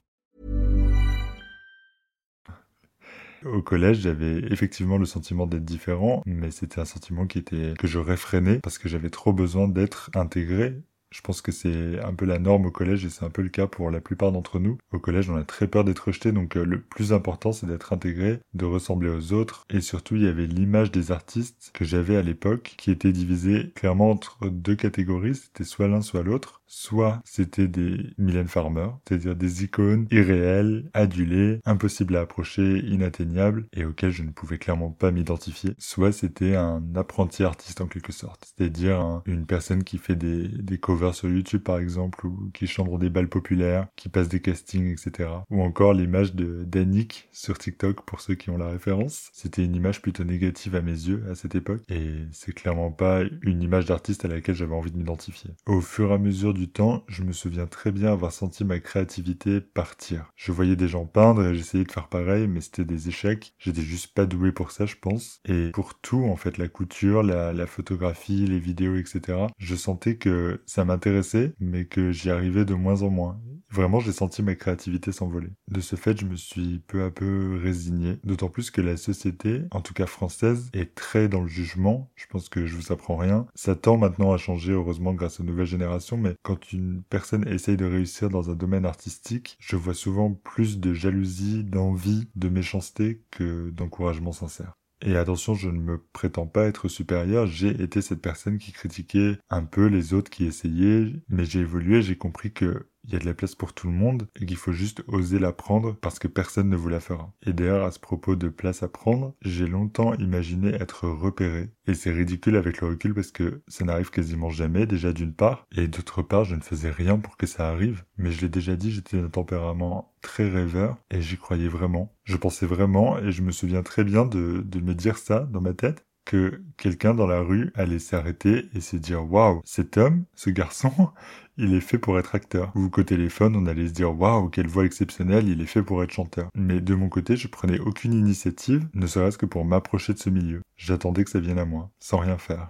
Au 3.43 3.63
collège, 3.63 4.01
j'avais 4.01 4.37
effectivement 4.51 4.97
le 4.97 5.05
sentiment 5.05 5.47
d'être 5.47 5.65
différent, 5.65 6.21
mais 6.27 6.51
c'était 6.51 6.79
un 6.79 6.85
sentiment 6.85 7.25
qui 7.25 7.39
était 7.39 7.73
que 7.79 7.87
je 7.87 7.97
réfrénais 7.97 8.59
parce 8.59 8.77
que 8.77 8.87
j'avais 8.87 9.09
trop 9.09 9.33
besoin 9.33 9.67
d'être 9.67 10.11
intégré 10.13 10.75
je 11.11 11.21
pense 11.21 11.41
que 11.41 11.51
c'est 11.51 11.99
un 11.99 12.13
peu 12.13 12.25
la 12.25 12.39
norme 12.39 12.65
au 12.65 12.71
collège 12.71 13.05
et 13.05 13.09
c'est 13.09 13.25
un 13.25 13.29
peu 13.29 13.41
le 13.41 13.49
cas 13.49 13.67
pour 13.67 13.91
la 13.91 14.01
plupart 14.01 14.31
d'entre 14.31 14.59
nous. 14.59 14.77
Au 14.91 14.99
collège, 14.99 15.29
on 15.29 15.35
a 15.35 15.43
très 15.43 15.67
peur 15.67 15.83
d'être 15.83 16.07
rejeté, 16.07 16.31
donc 16.31 16.55
euh, 16.55 16.63
le 16.63 16.81
plus 16.81 17.13
important, 17.13 17.51
c'est 17.51 17.67
d'être 17.67 17.93
intégré, 17.93 18.39
de 18.53 18.65
ressembler 18.65 19.09
aux 19.09 19.33
autres. 19.33 19.65
Et 19.69 19.81
surtout, 19.81 20.15
il 20.15 20.23
y 20.23 20.27
avait 20.27 20.47
l'image 20.47 20.91
des 20.91 21.11
artistes 21.11 21.71
que 21.73 21.85
j'avais 21.85 22.15
à 22.15 22.21
l'époque, 22.21 22.75
qui 22.77 22.91
était 22.91 23.11
divisée 23.11 23.71
clairement 23.75 24.09
entre 24.09 24.47
deux 24.47 24.75
catégories. 24.75 25.35
C'était 25.35 25.65
soit 25.65 25.87
l'un, 25.87 26.01
soit 26.01 26.23
l'autre. 26.23 26.60
Soit 26.73 27.21
c'était 27.25 27.67
des 27.67 27.97
Mylène 28.17 28.47
Farmer, 28.47 28.87
c'est-à-dire 29.05 29.35
des 29.35 29.65
icônes 29.65 30.07
irréelles, 30.09 30.89
adulées, 30.93 31.59
impossibles 31.65 32.15
à 32.15 32.21
approcher, 32.21 32.79
inatteignables, 32.79 33.67
et 33.73 33.83
auxquelles 33.83 34.11
je 34.11 34.23
ne 34.23 34.31
pouvais 34.31 34.57
clairement 34.57 34.89
pas 34.89 35.11
m'identifier. 35.11 35.71
Soit 35.77 36.13
c'était 36.13 36.55
un 36.55 36.81
apprenti 36.95 37.43
artiste 37.43 37.81
en 37.81 37.87
quelque 37.87 38.13
sorte, 38.13 38.53
c'est-à-dire 38.55 39.21
une 39.25 39.45
personne 39.45 39.83
qui 39.83 39.97
fait 39.97 40.15
des, 40.15 40.77
covers 40.77 41.13
sur 41.13 41.27
YouTube 41.27 41.61
par 41.61 41.77
exemple, 41.77 42.25
ou 42.25 42.49
qui 42.53 42.67
chantent 42.67 42.97
des 42.99 43.09
balles 43.09 43.27
populaires, 43.27 43.87
qui 43.97 44.07
passent 44.07 44.29
des 44.29 44.39
castings, 44.39 44.93
etc. 44.93 45.29
Ou 45.49 45.61
encore 45.63 45.93
l'image 45.93 46.35
de 46.35 46.63
Danick 46.63 47.27
sur 47.33 47.57
TikTok 47.57 48.05
pour 48.05 48.21
ceux 48.21 48.35
qui 48.35 48.49
ont 48.49 48.57
la 48.57 48.69
référence. 48.69 49.29
C'était 49.33 49.65
une 49.65 49.75
image 49.75 50.01
plutôt 50.01 50.23
négative 50.23 50.75
à 50.75 50.81
mes 50.81 50.91
yeux 50.91 51.25
à 51.29 51.35
cette 51.35 51.53
époque, 51.53 51.81
et 51.89 52.13
c'est 52.31 52.53
clairement 52.53 52.91
pas 52.91 53.23
une 53.41 53.61
image 53.61 53.87
d'artiste 53.87 54.23
à 54.23 54.29
laquelle 54.29 54.55
j'avais 54.55 54.73
envie 54.73 54.91
de 54.91 54.97
m'identifier. 54.97 55.51
Au 55.65 55.81
fur 55.81 56.11
et 56.11 56.13
à 56.13 56.17
mesure 56.17 56.53
du 56.61 56.69
temps, 56.69 57.03
je 57.07 57.23
me 57.23 57.33
souviens 57.33 57.65
très 57.65 57.91
bien 57.91 58.11
avoir 58.11 58.31
senti 58.31 58.63
ma 58.63 58.79
créativité 58.79 59.61
partir. 59.61 60.31
Je 60.35 60.51
voyais 60.51 60.75
des 60.75 60.87
gens 60.87 61.07
peindre 61.07 61.43
et 61.43 61.55
j'essayais 61.55 61.85
de 61.85 61.91
faire 61.91 62.07
pareil, 62.07 62.47
mais 62.47 62.61
c'était 62.61 62.85
des 62.85 63.07
échecs. 63.07 63.55
J'étais 63.57 63.81
juste 63.81 64.13
pas 64.13 64.27
doué 64.27 64.51
pour 64.51 64.69
ça, 64.69 64.85
je 64.85 64.95
pense. 65.01 65.39
Et 65.45 65.71
pour 65.71 65.95
tout, 65.99 66.23
en 66.23 66.35
fait, 66.35 66.59
la 66.59 66.67
couture, 66.67 67.23
la, 67.23 67.51
la 67.51 67.65
photographie, 67.65 68.45
les 68.45 68.59
vidéos, 68.59 68.95
etc., 68.95 69.39
je 69.57 69.75
sentais 69.75 70.17
que 70.17 70.61
ça 70.67 70.85
m'intéressait, 70.85 71.55
mais 71.59 71.85
que 71.85 72.11
j'y 72.11 72.29
arrivais 72.29 72.63
de 72.63 72.75
moins 72.75 73.01
en 73.01 73.09
moins. 73.09 73.41
Vraiment, 73.71 74.01
j'ai 74.01 74.11
senti 74.11 74.43
ma 74.43 74.53
créativité 74.53 75.13
s'envoler. 75.13 75.47
De 75.69 75.79
ce 75.79 75.95
fait, 75.95 76.19
je 76.19 76.25
me 76.25 76.35
suis 76.35 76.79
peu 76.87 77.03
à 77.03 77.09
peu 77.09 77.57
résigné, 77.63 78.19
d'autant 78.25 78.49
plus 78.49 78.69
que 78.69 78.81
la 78.81 78.97
société, 78.97 79.61
en 79.71 79.79
tout 79.79 79.93
cas 79.93 80.07
française, 80.07 80.69
est 80.73 80.93
très 80.93 81.29
dans 81.29 81.41
le 81.41 81.47
jugement. 81.47 82.11
Je 82.15 82.25
pense 82.27 82.49
que 82.49 82.65
je 82.65 82.75
vous 82.75 82.91
apprends 82.91 83.15
rien. 83.15 83.47
Ça 83.55 83.75
tend 83.75 83.97
maintenant 83.97 84.33
à 84.33 84.37
changer, 84.37 84.73
heureusement, 84.73 85.13
grâce 85.13 85.39
aux 85.39 85.43
nouvelles 85.43 85.65
générations, 85.65 86.17
mais 86.17 86.35
quand 86.43 86.50
une 86.71 87.03
personne 87.09 87.47
essaye 87.47 87.77
de 87.77 87.85
réussir 87.85 88.29
dans 88.29 88.49
un 88.49 88.55
domaine 88.55 88.85
artistique, 88.85 89.57
je 89.59 89.75
vois 89.75 89.93
souvent 89.93 90.31
plus 90.31 90.79
de 90.79 90.93
jalousie, 90.93 91.63
d'envie, 91.63 92.27
de 92.35 92.49
méchanceté 92.49 93.21
que 93.31 93.69
d'encouragement 93.71 94.31
sincère. 94.31 94.73
Et 95.03 95.17
attention, 95.17 95.55
je 95.55 95.69
ne 95.69 95.79
me 95.79 95.97
prétends 96.13 96.45
pas 96.45 96.65
être 96.65 96.87
supérieur, 96.87 97.47
j'ai 97.47 97.69
été 97.81 98.01
cette 98.01 98.21
personne 98.21 98.59
qui 98.59 98.71
critiquait 98.71 99.39
un 99.49 99.63
peu 99.63 99.87
les 99.87 100.13
autres 100.13 100.29
qui 100.29 100.45
essayaient, 100.45 101.13
mais 101.27 101.43
j'ai 101.43 101.61
évolué, 101.61 102.03
j'ai 102.03 102.17
compris 102.17 102.53
que 102.53 102.87
il 103.03 103.13
y 103.13 103.15
a 103.15 103.19
de 103.19 103.25
la 103.25 103.33
place 103.33 103.55
pour 103.55 103.73
tout 103.73 103.87
le 103.87 103.93
monde 103.93 104.27
et 104.39 104.45
qu'il 104.45 104.57
faut 104.57 104.71
juste 104.71 105.03
oser 105.07 105.39
la 105.39 105.51
prendre 105.51 105.95
parce 105.95 106.19
que 106.19 106.27
personne 106.27 106.69
ne 106.69 106.75
vous 106.75 106.89
la 106.89 106.99
fera. 106.99 107.33
Et 107.45 107.53
d'ailleurs, 107.53 107.85
à 107.85 107.91
ce 107.91 107.99
propos 107.99 108.35
de 108.35 108.49
place 108.49 108.83
à 108.83 108.87
prendre, 108.87 109.35
j'ai 109.41 109.67
longtemps 109.67 110.13
imaginé 110.15 110.69
être 110.69 111.07
repéré. 111.07 111.71
Et 111.87 111.93
c'est 111.93 112.11
ridicule 112.11 112.55
avec 112.55 112.81
le 112.81 112.87
recul 112.87 113.13
parce 113.13 113.31
que 113.31 113.61
ça 113.67 113.85
n'arrive 113.85 114.11
quasiment 114.11 114.49
jamais, 114.49 114.85
déjà 114.85 115.13
d'une 115.13 115.33
part, 115.33 115.67
et 115.75 115.87
d'autre 115.87 116.21
part, 116.21 116.45
je 116.45 116.55
ne 116.55 116.61
faisais 116.61 116.91
rien 116.91 117.17
pour 117.17 117.37
que 117.37 117.47
ça 117.47 117.69
arrive. 117.69 118.03
Mais 118.17 118.31
je 118.31 118.41
l'ai 118.41 118.49
déjà 118.49 118.75
dit, 118.75 118.91
j'étais 118.91 119.19
d'un 119.19 119.29
tempérament 119.29 120.13
très 120.21 120.47
rêveur 120.49 120.97
et 121.09 121.21
j'y 121.21 121.37
croyais 121.37 121.67
vraiment. 121.67 122.13
Je 122.23 122.37
pensais 122.37 122.65
vraiment 122.65 123.17
et 123.17 123.31
je 123.31 123.41
me 123.41 123.51
souviens 123.51 123.83
très 123.83 124.03
bien 124.03 124.25
de, 124.25 124.61
de 124.63 124.79
me 124.79 124.93
dire 124.93 125.17
ça 125.17 125.41
dans 125.51 125.61
ma 125.61 125.73
tête 125.73 126.05
que 126.25 126.61
quelqu'un 126.77 127.13
dans 127.13 127.27
la 127.27 127.41
rue 127.41 127.71
allait 127.75 127.99
s'arrêter 127.99 128.69
et 128.73 128.81
se 128.81 128.95
dire 128.95 129.29
waouh, 129.31 129.61
cet 129.65 129.97
homme, 129.97 130.25
ce 130.35 130.49
garçon, 130.49 130.91
il 131.57 131.73
est 131.73 131.81
fait 131.81 131.97
pour 131.97 132.19
être 132.19 132.35
acteur. 132.35 132.71
Ou 132.75 132.89
qu'au 132.89 133.03
téléphone, 133.03 133.55
on 133.55 133.65
allait 133.65 133.87
se 133.87 133.93
dire 133.93 134.17
waouh, 134.17 134.49
quelle 134.49 134.67
voix 134.67 134.85
exceptionnelle, 134.85 135.47
il 135.47 135.61
est 135.61 135.65
fait 135.65 135.83
pour 135.83 136.03
être 136.03 136.11
chanteur. 136.11 136.49
Mais 136.55 136.81
de 136.81 136.95
mon 136.95 137.09
côté, 137.09 137.35
je 137.35 137.47
prenais 137.47 137.79
aucune 137.79 138.13
initiative, 138.13 138.87
ne 138.93 139.07
serait-ce 139.07 139.37
que 139.37 139.45
pour 139.45 139.65
m'approcher 139.65 140.13
de 140.13 140.19
ce 140.19 140.29
milieu. 140.29 140.61
J'attendais 140.77 141.23
que 141.23 141.31
ça 141.31 141.39
vienne 141.39 141.59
à 141.59 141.65
moi, 141.65 141.91
sans 141.99 142.17
rien 142.17 142.37
faire. 142.37 142.69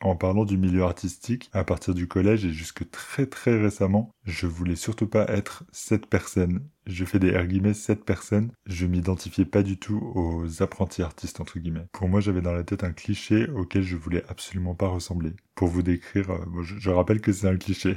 En 0.00 0.14
parlant 0.14 0.44
du 0.44 0.56
milieu 0.56 0.84
artistique, 0.84 1.50
à 1.52 1.64
partir 1.64 1.92
du 1.92 2.06
collège 2.06 2.44
et 2.44 2.52
jusque 2.52 2.88
très 2.90 3.26
très 3.26 3.60
récemment, 3.60 4.10
je 4.24 4.46
voulais 4.46 4.76
surtout 4.76 5.08
pas 5.08 5.26
être 5.26 5.64
cette 5.72 6.06
personne. 6.06 6.60
Je 6.86 7.04
fais 7.04 7.18
des 7.18 7.36
R 7.36 7.46
guillemets 7.46 7.74
cette 7.74 8.04
personne. 8.04 8.52
Je 8.66 8.86
m'identifiais 8.86 9.44
pas 9.44 9.64
du 9.64 9.76
tout 9.76 10.00
aux 10.14 10.62
apprentis 10.62 11.02
artistes 11.02 11.40
entre 11.40 11.58
guillemets. 11.58 11.86
Pour 11.92 12.08
moi, 12.08 12.20
j'avais 12.20 12.42
dans 12.42 12.52
la 12.52 12.62
tête 12.62 12.84
un 12.84 12.92
cliché 12.92 13.48
auquel 13.48 13.82
je 13.82 13.96
voulais 13.96 14.22
absolument 14.28 14.76
pas 14.76 14.86
ressembler. 14.86 15.32
Pour 15.56 15.66
vous 15.66 15.82
décrire, 15.82 16.30
euh, 16.30 16.62
je 16.62 16.90
rappelle 16.90 17.20
que 17.20 17.32
c'est 17.32 17.48
un 17.48 17.56
cliché. 17.56 17.96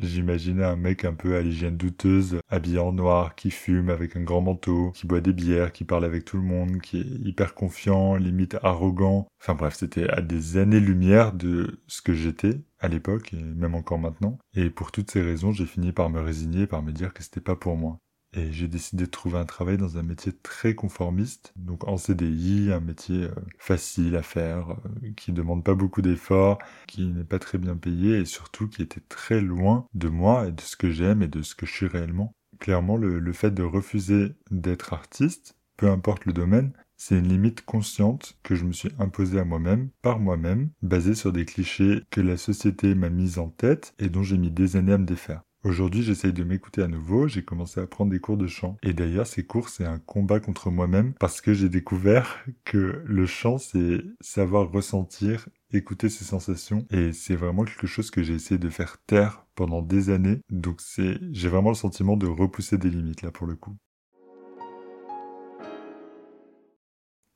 J'imaginais 0.00 0.64
un 0.64 0.76
mec 0.76 1.04
un 1.04 1.14
peu 1.14 1.36
à 1.36 1.42
l'hygiène 1.42 1.76
douteuse, 1.76 2.40
habillé 2.48 2.78
en 2.78 2.92
noir, 2.92 3.34
qui 3.34 3.50
fume 3.50 3.88
avec 3.90 4.16
un 4.16 4.22
grand 4.22 4.40
manteau, 4.42 4.90
qui 4.92 5.06
boit 5.06 5.20
des 5.20 5.32
bières, 5.32 5.72
qui 5.72 5.84
parle 5.84 6.04
avec 6.04 6.24
tout 6.24 6.36
le 6.36 6.42
monde, 6.42 6.80
qui 6.80 6.98
est 7.00 7.26
hyper 7.26 7.54
confiant, 7.54 8.16
limite 8.16 8.56
arrogant. 8.62 9.26
Enfin 9.40 9.54
bref, 9.54 9.74
c'était 9.76 10.08
à 10.08 10.20
des 10.20 10.56
années-lumière 10.56 11.32
de 11.32 11.80
ce 11.86 12.02
que 12.02 12.12
j'étais 12.14 12.60
à 12.78 12.88
l'époque 12.88 13.32
et 13.34 13.42
même 13.42 13.74
encore 13.74 13.98
maintenant. 13.98 14.38
Et 14.54 14.70
pour 14.70 14.92
toutes 14.92 15.10
ces 15.10 15.22
raisons, 15.22 15.52
j'ai 15.52 15.66
fini 15.66 15.92
par 15.92 16.10
me 16.10 16.20
résigner, 16.20 16.66
par 16.66 16.82
me 16.82 16.92
dire 16.92 17.12
que 17.14 17.22
c'était 17.22 17.40
pas 17.40 17.56
pour 17.56 17.76
moi. 17.76 17.98
Et 18.36 18.52
j'ai 18.52 18.68
décidé 18.68 19.04
de 19.06 19.10
trouver 19.10 19.38
un 19.38 19.44
travail 19.46 19.78
dans 19.78 19.96
un 19.98 20.02
métier 20.02 20.30
très 20.32 20.74
conformiste, 20.74 21.52
donc 21.56 21.88
en 21.88 21.96
CDI, 21.96 22.70
un 22.70 22.80
métier 22.80 23.24
euh, 23.24 23.34
facile 23.58 24.14
à 24.14 24.22
faire, 24.22 24.72
euh, 24.72 25.10
qui 25.16 25.32
demande 25.32 25.64
pas 25.64 25.74
beaucoup 25.74 26.02
d'efforts, 26.02 26.58
qui 26.86 27.06
n'est 27.06 27.24
pas 27.24 27.38
très 27.38 27.56
bien 27.58 27.76
payé 27.76 28.18
et 28.18 28.24
surtout 28.26 28.68
qui 28.68 28.82
était 28.82 29.00
très 29.08 29.40
loin 29.40 29.86
de 29.94 30.08
moi 30.08 30.46
et 30.46 30.52
de 30.52 30.60
ce 30.60 30.76
que 30.76 30.90
j'aime 30.90 31.22
et 31.22 31.28
de 31.28 31.40
ce 31.42 31.54
que 31.54 31.64
je 31.66 31.72
suis 31.72 31.86
réellement. 31.86 32.32
Clairement, 32.60 32.96
le, 32.98 33.18
le 33.18 33.32
fait 33.32 33.50
de 33.52 33.62
refuser 33.62 34.34
d'être 34.50 34.92
artiste, 34.92 35.56
peu 35.78 35.88
importe 35.90 36.26
le 36.26 36.32
domaine, 36.34 36.72
c'est 36.98 37.18
une 37.18 37.28
limite 37.28 37.64
consciente 37.64 38.38
que 38.42 38.54
je 38.54 38.64
me 38.64 38.72
suis 38.72 38.92
imposée 38.98 39.40
à 39.40 39.44
moi-même, 39.44 39.88
par 40.02 40.20
moi-même, 40.20 40.70
basée 40.82 41.14
sur 41.14 41.32
des 41.32 41.46
clichés 41.46 42.02
que 42.10 42.20
la 42.20 42.36
société 42.36 42.94
m'a 42.94 43.10
mis 43.10 43.38
en 43.38 43.48
tête 43.48 43.94
et 43.98 44.10
dont 44.10 44.22
j'ai 44.22 44.38
mis 44.38 44.50
des 44.50 44.76
années 44.76 44.92
à 44.92 44.98
me 44.98 45.06
défaire. 45.06 45.42
Aujourd'hui, 45.66 46.04
j'essaye 46.04 46.32
de 46.32 46.44
m'écouter 46.44 46.80
à 46.80 46.86
nouveau, 46.86 47.26
j'ai 47.26 47.42
commencé 47.44 47.80
à 47.80 47.88
prendre 47.88 48.12
des 48.12 48.20
cours 48.20 48.36
de 48.36 48.46
chant. 48.46 48.76
Et 48.84 48.92
d'ailleurs, 48.92 49.26
ces 49.26 49.44
cours, 49.44 49.68
c'est 49.68 49.84
un 49.84 49.98
combat 49.98 50.38
contre 50.38 50.70
moi-même 50.70 51.12
parce 51.14 51.40
que 51.40 51.54
j'ai 51.54 51.68
découvert 51.68 52.38
que 52.64 53.02
le 53.04 53.26
chant, 53.26 53.58
c'est 53.58 54.00
savoir 54.20 54.70
ressentir, 54.70 55.48
écouter 55.72 56.08
ses 56.08 56.24
sensations. 56.24 56.86
Et 56.90 57.12
c'est 57.12 57.34
vraiment 57.34 57.64
quelque 57.64 57.88
chose 57.88 58.12
que 58.12 58.22
j'ai 58.22 58.34
essayé 58.34 58.58
de 58.58 58.68
faire 58.68 58.98
taire 59.06 59.44
pendant 59.56 59.82
des 59.82 60.10
années. 60.10 60.38
Donc 60.50 60.80
c'est, 60.80 61.18
j'ai 61.32 61.48
vraiment 61.48 61.70
le 61.70 61.74
sentiment 61.74 62.16
de 62.16 62.28
repousser 62.28 62.78
des 62.78 62.90
limites 62.90 63.22
là 63.22 63.32
pour 63.32 63.48
le 63.48 63.56
coup. 63.56 63.76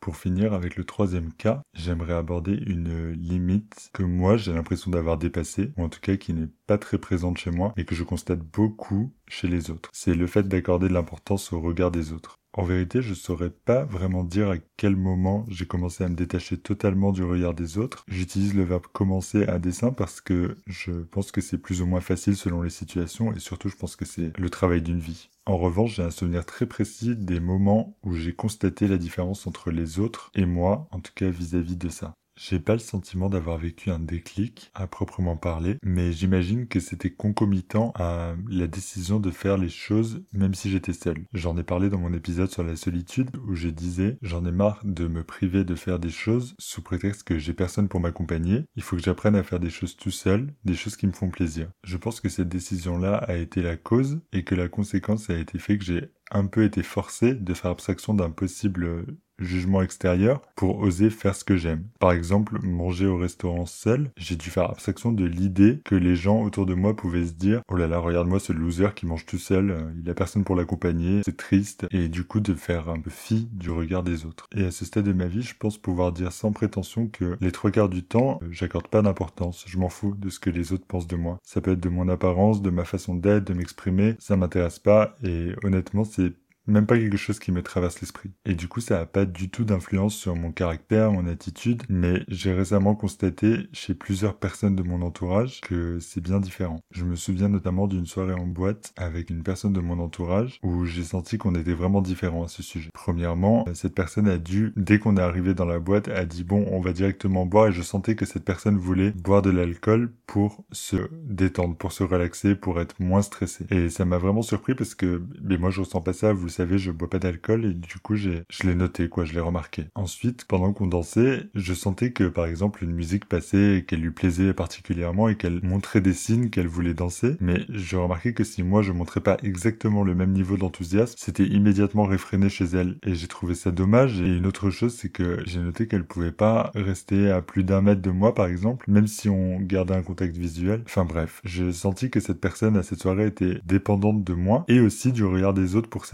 Pour 0.01 0.17
finir 0.17 0.55
avec 0.55 0.77
le 0.77 0.85
troisième 0.85 1.31
cas, 1.33 1.63
j'aimerais 1.75 2.15
aborder 2.15 2.55
une 2.55 3.13
limite 3.13 3.91
que 3.93 4.03
moi 4.03 4.39
j'ai 4.39 4.55
l'impression 4.55 4.91
d'avoir 4.91 5.19
dépassée, 5.19 5.73
ou 5.77 5.85
en 5.85 5.91
tout 5.91 6.01
cas 6.01 6.17
qui 6.17 6.33
n'est 6.33 6.49
pas 6.67 6.79
très 6.79 6.97
présente 6.97 7.37
chez 7.37 7.51
moi, 7.51 7.75
et 7.77 7.85
que 7.85 7.95
je 7.95 8.03
constate 8.03 8.41
beaucoup 8.41 9.13
chez 9.29 9.47
les 9.47 9.71
autres. 9.71 9.91
C'est 9.93 10.15
le 10.15 10.27
fait 10.27 10.49
d'accorder 10.49 10.89
de 10.89 10.95
l'importance 10.95 11.53
au 11.53 11.61
regard 11.61 11.91
des 11.91 12.13
autres. 12.15 12.40
En 12.53 12.65
vérité, 12.65 13.01
je 13.01 13.15
saurais 13.15 13.51
pas 13.51 13.85
vraiment 13.85 14.25
dire 14.25 14.51
à 14.51 14.57
quel 14.77 14.97
moment 14.97 15.47
j'ai 15.49 15.67
commencé 15.67 16.03
à 16.03 16.09
me 16.09 16.17
détacher 16.17 16.59
totalement 16.59 17.13
du 17.13 17.23
regard 17.23 17.55
des 17.55 17.79
autres. 17.79 18.05
J'utilise 18.09 18.55
le 18.55 18.65
verbe 18.65 18.87
commencer 18.93 19.45
à 19.47 19.61
dessein 19.61 19.93
parce 19.93 20.21
que 20.21 20.57
je 20.67 20.91
pense 20.91 21.31
que 21.31 21.41
c'est 21.41 21.59
plus 21.59 21.81
ou 21.81 21.87
moins 21.87 22.01
facile 22.01 22.37
selon 22.37 22.63
les 22.63 22.71
situations 22.71 23.33
et 23.33 23.39
surtout 23.39 23.69
je 23.69 23.77
pense 23.77 23.95
que 23.95 24.05
c'est 24.05 24.37
le 24.37 24.51
travail 24.51 24.83
d'une 24.83 24.99
vie. 24.99 25.29
En 25.47 25.59
revanche, 25.59 25.95
j'ai 25.95 26.03
un 26.03 26.11
souvenir 26.11 26.45
très 26.45 26.67
précis 26.67 27.15
des 27.15 27.39
moments 27.39 27.97
où 28.03 28.15
j'ai 28.15 28.35
constaté 28.35 28.89
la 28.89 28.99
différence 28.99 29.47
entre 29.47 29.71
les 29.71 30.01
autres 30.01 30.33
et 30.35 30.45
moi, 30.45 30.89
en 30.91 30.99
tout 31.01 31.13
cas 31.15 31.31
vis-à-vis 31.31 31.77
de 31.77 31.89
ça. 31.89 32.15
J'ai 32.37 32.59
pas 32.59 32.73
le 32.73 32.79
sentiment 32.79 33.29
d'avoir 33.29 33.59
vécu 33.59 33.91
un 33.91 33.99
déclic 33.99 34.71
à 34.75 34.87
proprement 34.87 35.37
parler, 35.37 35.77
mais 35.83 36.13
j'imagine 36.13 36.69
que 36.69 36.81
c'était 36.81 37.11
concomitant 37.11 37.93
à 37.97 38.35
la 38.49 38.67
décision 38.67 39.21
de 39.21 39.31
faire 39.31 39.59
les 39.59 39.69
choses 39.69 40.23
même 40.33 40.55
si 40.55 40.71
j'étais 40.71 40.93
seul. 40.93 41.25
J'en 41.33 41.57
ai 41.59 41.63
parlé 41.63 41.91
dans 41.91 41.99
mon 41.99 42.13
épisode 42.15 42.51
sur 42.51 42.63
la 42.63 42.77
solitude 42.77 43.31
où 43.47 43.55
je 43.55 43.69
disais 43.69 44.17
j'en 44.23 44.45
ai 44.47 44.53
marre 44.53 44.81
de 44.85 45.07
me 45.07 45.23
priver 45.23 45.65
de 45.65 45.75
faire 45.75 45.99
des 45.99 46.11
choses 46.11 46.55
sous 46.59 46.83
prétexte 46.83 47.25
que 47.25 47.39
j'ai 47.39 47.53
personne 47.53 47.89
pour 47.89 48.01
m'accompagner. 48.01 48.65
Il 48.77 48.83
faut 48.83 48.97
que 48.97 49.03
j'apprenne 49.03 49.37
à 49.37 49.43
faire 49.43 49.61
des 49.61 49.71
choses 49.71 49.97
tout 49.97 50.11
seul, 50.11 50.55
des 50.65 50.75
choses 50.75 50.97
qui 50.97 51.07
me 51.07 51.13
font 51.13 51.31
plaisir. 51.31 51.71
Je 51.85 51.97
pense 51.97 52.21
que 52.21 52.29
cette 52.29 52.49
décision-là 52.49 53.17
a 53.17 53.37
été 53.37 53.63
la 53.63 53.77
cause 53.77 54.21
et 54.33 54.45
que 54.45 54.55
la 54.55 54.69
conséquence 54.69 55.31
a 55.31 55.39
été 55.39 55.59
fait 55.59 55.79
que 55.79 55.85
j'ai 55.85 56.11
un 56.31 56.47
peu 56.47 56.65
été 56.65 56.83
forcé 56.83 57.35
de 57.35 57.55
faire 57.55 57.73
abstraction 57.73 58.15
d'un 58.15 58.31
possible 58.31 59.05
jugement 59.41 59.83
extérieur 59.83 60.43
pour 60.55 60.79
oser 60.81 61.11
faire 61.11 61.35
ce 61.35 61.45
que 61.45 61.57
j'aime. 61.57 61.85
Par 61.99 62.13
exemple, 62.13 62.59
manger 62.63 63.07
au 63.07 63.17
restaurant 63.17 63.67
seul, 63.67 64.11
j'ai 64.17 64.37
dû 64.37 64.51
faire 64.51 64.71
abstraction 64.71 65.13
de 65.13 65.25
l'idée 65.25 65.81
que 65.85 65.95
les 65.95 66.17
gens 66.17 66.43
autour 66.43 66.67
de 66.67 66.75
moi 66.75 66.95
pouvaient 66.95 67.27
se 67.27 67.33
dire 67.33 67.63
"Oh 67.69 67.77
là 67.77 67.87
là, 67.87 67.99
regarde-moi 67.99 68.41
ce 68.41 68.53
loser 68.53 68.89
qui 68.95 69.07
mange 69.07 69.27
tout 69.27 69.39
seul, 69.39 69.71
euh, 69.71 69.93
il 70.03 70.09
a 70.11 70.15
personne 70.15 70.45
pour 70.45 70.57
l'accompagner, 70.57 71.23
c'est 71.25 71.37
triste" 71.37 71.87
et 71.91 72.09
du 72.09 72.25
coup 72.25 72.41
de 72.41 72.55
faire 72.55 72.89
un 72.89 73.01
peu 73.01 73.11
fi 73.11 73.49
du 73.53 73.71
regard 73.71 74.03
des 74.03 74.27
autres. 74.27 74.47
Et 74.55 74.65
à 74.65 74.71
ce 74.71 74.85
stade 74.85 75.05
de 75.05 75.13
ma 75.13 75.27
vie, 75.27 75.43
je 75.43 75.55
pense 75.59 75.79
pouvoir 75.79 76.13
dire 76.13 76.33
sans 76.33 76.53
prétention 76.53 77.09
que 77.09 77.37
les 77.41 77.53
trois 77.53 77.71
quarts 77.71 77.89
du 77.89 78.03
temps, 78.03 78.39
euh, 78.43 78.49
j'accorde 78.51 78.89
pas 78.89 79.03
d'importance, 79.03 79.65
je 79.67 79.79
m'en 79.79 79.89
fous 79.89 80.15
de 80.17 80.29
ce 80.31 80.39
que 80.41 80.51
les 80.51 80.73
autres 80.73 80.87
pensent 80.87 81.07
de 81.09 81.17
moi. 81.17 81.39
Ça 81.43 81.61
peut 81.61 81.73
être 81.73 81.81
de 81.81 81.89
mon 81.89 82.09
apparence, 82.09 82.63
de 82.63 82.71
ma 82.71 82.85
façon 82.85 83.15
d'être, 83.15 83.47
de 83.47 83.55
m'exprimer, 83.55 84.17
ça 84.19 84.37
m'intéresse 84.37 84.79
pas 84.79 85.17
et 85.23 85.53
honnêtement, 85.65 86.05
c'est 86.05 86.33
même 86.71 86.87
pas 86.87 86.99
quelque 86.99 87.17
chose 87.17 87.39
qui 87.39 87.53
me 87.53 87.63
traverse 87.63 88.01
l'esprit. 88.01 88.31
Et 88.45 88.55
du 88.55 88.69
coup, 88.69 88.81
ça 88.81 89.01
a 89.01 89.07
pas 89.07 89.25
du 89.25 89.51
tout 89.51 89.65
d'influence 89.65 90.15
sur 90.15 90.37
mon 90.37 90.53
caractère, 90.53 91.13
mon 91.13 91.27
attitude, 91.27 91.83
mais 91.89 92.23
j'ai 92.29 92.53
récemment 92.53 92.95
constaté 92.95 93.69
chez 93.73 93.95
plusieurs 93.95 94.37
personnes 94.37 94.77
de 94.77 94.83
mon 94.83 95.03
entourage 95.03 95.61
que 95.61 95.99
c'est 96.01 96.21
bien 96.21 96.41
différent. 96.41 96.81
Je 96.91 97.05
me 97.05 97.17
souviens 97.17 97.49
notamment 97.49 97.87
d'une 97.87 98.07
soirée 98.07 98.35
en 98.35 98.47
boîte 98.47 98.93
avec 98.97 99.31
une 99.31 99.43
personne 99.43 99.73
de 99.73 99.81
mon 99.81 99.99
entourage 99.99 100.59
où 100.63 100.85
j'ai 100.85 101.05
senti 101.05 101.39
qu'on 101.39 101.55
était 101.55 101.75
vraiment 101.75 102.03
différents 102.03 102.45
à 102.45 102.49
ce 102.49 102.63
sujet. 102.63 102.91
Premièrement, 102.95 103.65
cette 103.75 103.95
personne 103.95 104.29
a 104.29 104.39
dû, 104.39 104.73
dès 104.77 104.99
qu'on 104.99 105.17
est 105.17 105.23
arrivé 105.23 105.55
dans 105.55 105.65
la 105.65 105.79
boîte, 105.79 106.09
a 106.09 106.25
dit 106.25 106.45
bon, 106.45 106.67
on 106.71 106.81
va 106.81 106.93
directement 106.93 107.47
boire 107.47 107.69
et 107.69 107.73
je 107.73 107.83
sentais 107.83 108.15
que 108.15 108.27
cette 108.27 108.45
personne 108.45 108.79
voulait 108.79 109.11
boire 109.11 109.43
de 109.43 109.51
l'alcool 109.51 110.13
pour 110.27 110.65
se 110.73 110.97
détendre, 111.25 111.77
pour 111.77 111.93
se 111.93 112.05
relaxer, 112.05 112.55
pour 112.55 112.81
être 112.81 112.95
moins 113.01 113.23
stressé. 113.23 113.67
Et 113.71 113.89
ça 113.89 114.05
m'a 114.05 114.19
vraiment 114.19 114.43
surpris 114.43 114.75
parce 114.75 114.95
que, 114.95 115.23
mais 115.43 115.59
moi 115.59 115.71
je 115.71 115.81
ressens 115.81 116.01
pas 116.01 116.13
ça, 116.13 116.33
vous 116.33 116.45
le 116.45 116.51
savez, 116.51 116.60
je 116.69 116.91
bois 116.91 117.11
pas 117.11 117.19
d'alcool 117.19 117.65
et 117.65 117.75
du 117.75 117.99
coup, 118.03 118.17
je 118.17 118.43
l'ai 118.65 118.75
noté, 118.75 119.09
quoi, 119.09 119.25
je 119.25 119.33
l'ai 119.33 119.41
remarqué. 119.41 119.87
Ensuite, 119.95 120.45
pendant 120.45 120.73
qu'on 120.73 120.87
dansait, 120.87 121.49
je 121.55 121.75
sentais 121.75 122.13
que, 122.13 122.25
par 122.25 122.47
exemple, 122.47 122.85
une 122.85 122.93
musique 122.93 123.27
passait 123.27 123.77
et 123.77 123.85
qu'elle 123.85 124.01
lui 124.01 124.11
plaisait 124.11 124.53
particulièrement 124.53 125.29
et 125.29 125.37
qu'elle 125.37 125.61
montrait 125.63 126.01
des 126.01 126.15
signes 126.15 126.51
qu'elle 126.51 126.69
voulait 126.69 126.95
danser. 126.95 127.37
Mais 127.41 127.61
je 127.69 127.97
remarquais 127.97 128.35
que 128.35 128.45
si 128.45 128.63
moi, 128.63 128.83
je 128.83 128.93
montrais 128.93 129.21
pas 129.21 129.37
exactement 129.43 130.03
le 130.03 130.15
même 130.15 130.33
niveau 130.33 130.57
d'enthousiasme, 130.57 131.15
c'était 131.19 131.47
immédiatement 131.47 132.05
réfréné 132.05 132.49
chez 132.49 132.65
elle. 132.65 132.97
Et 133.05 133.15
j'ai 133.15 133.29
trouvé 133.29 133.55
ça 133.55 133.71
dommage. 133.71 134.21
Et 134.21 134.37
une 134.37 134.47
autre 134.47 134.71
chose, 134.71 134.95
c'est 134.95 135.11
que 135.11 135.43
j'ai 135.47 135.61
noté 135.61 135.87
qu'elle 135.87 136.05
pouvait 136.05 136.33
pas 136.33 136.71
rester 136.75 137.31
à 137.31 137.43
plus 137.43 137.65
d'un 137.65 137.83
mètre 137.83 138.03
de 138.03 138.11
moi, 138.11 138.35
par 138.35 138.47
exemple, 138.47 138.85
même 138.89 139.07
si 139.07 139.29
on 139.29 139.61
gardait 139.61 139.95
un 139.95 140.03
contact 140.03 140.37
visuel. 140.37 140.83
Enfin 140.87 141.05
bref, 141.05 141.41
j'ai 141.45 141.73
senti 141.73 142.11
que 142.11 142.21
cette 142.21 142.41
personne 142.41 142.77
à 142.77 142.83
cette 142.83 143.01
soirée 143.01 143.27
était 143.27 143.61
dépendante 143.65 144.25
de 144.25 144.35
moi 144.35 144.65
et 144.69 144.81
aussi 144.81 145.13
du 145.13 145.25
regard 145.25 145.55
des 145.55 145.77
autres 145.77 145.89
pour 145.89 146.07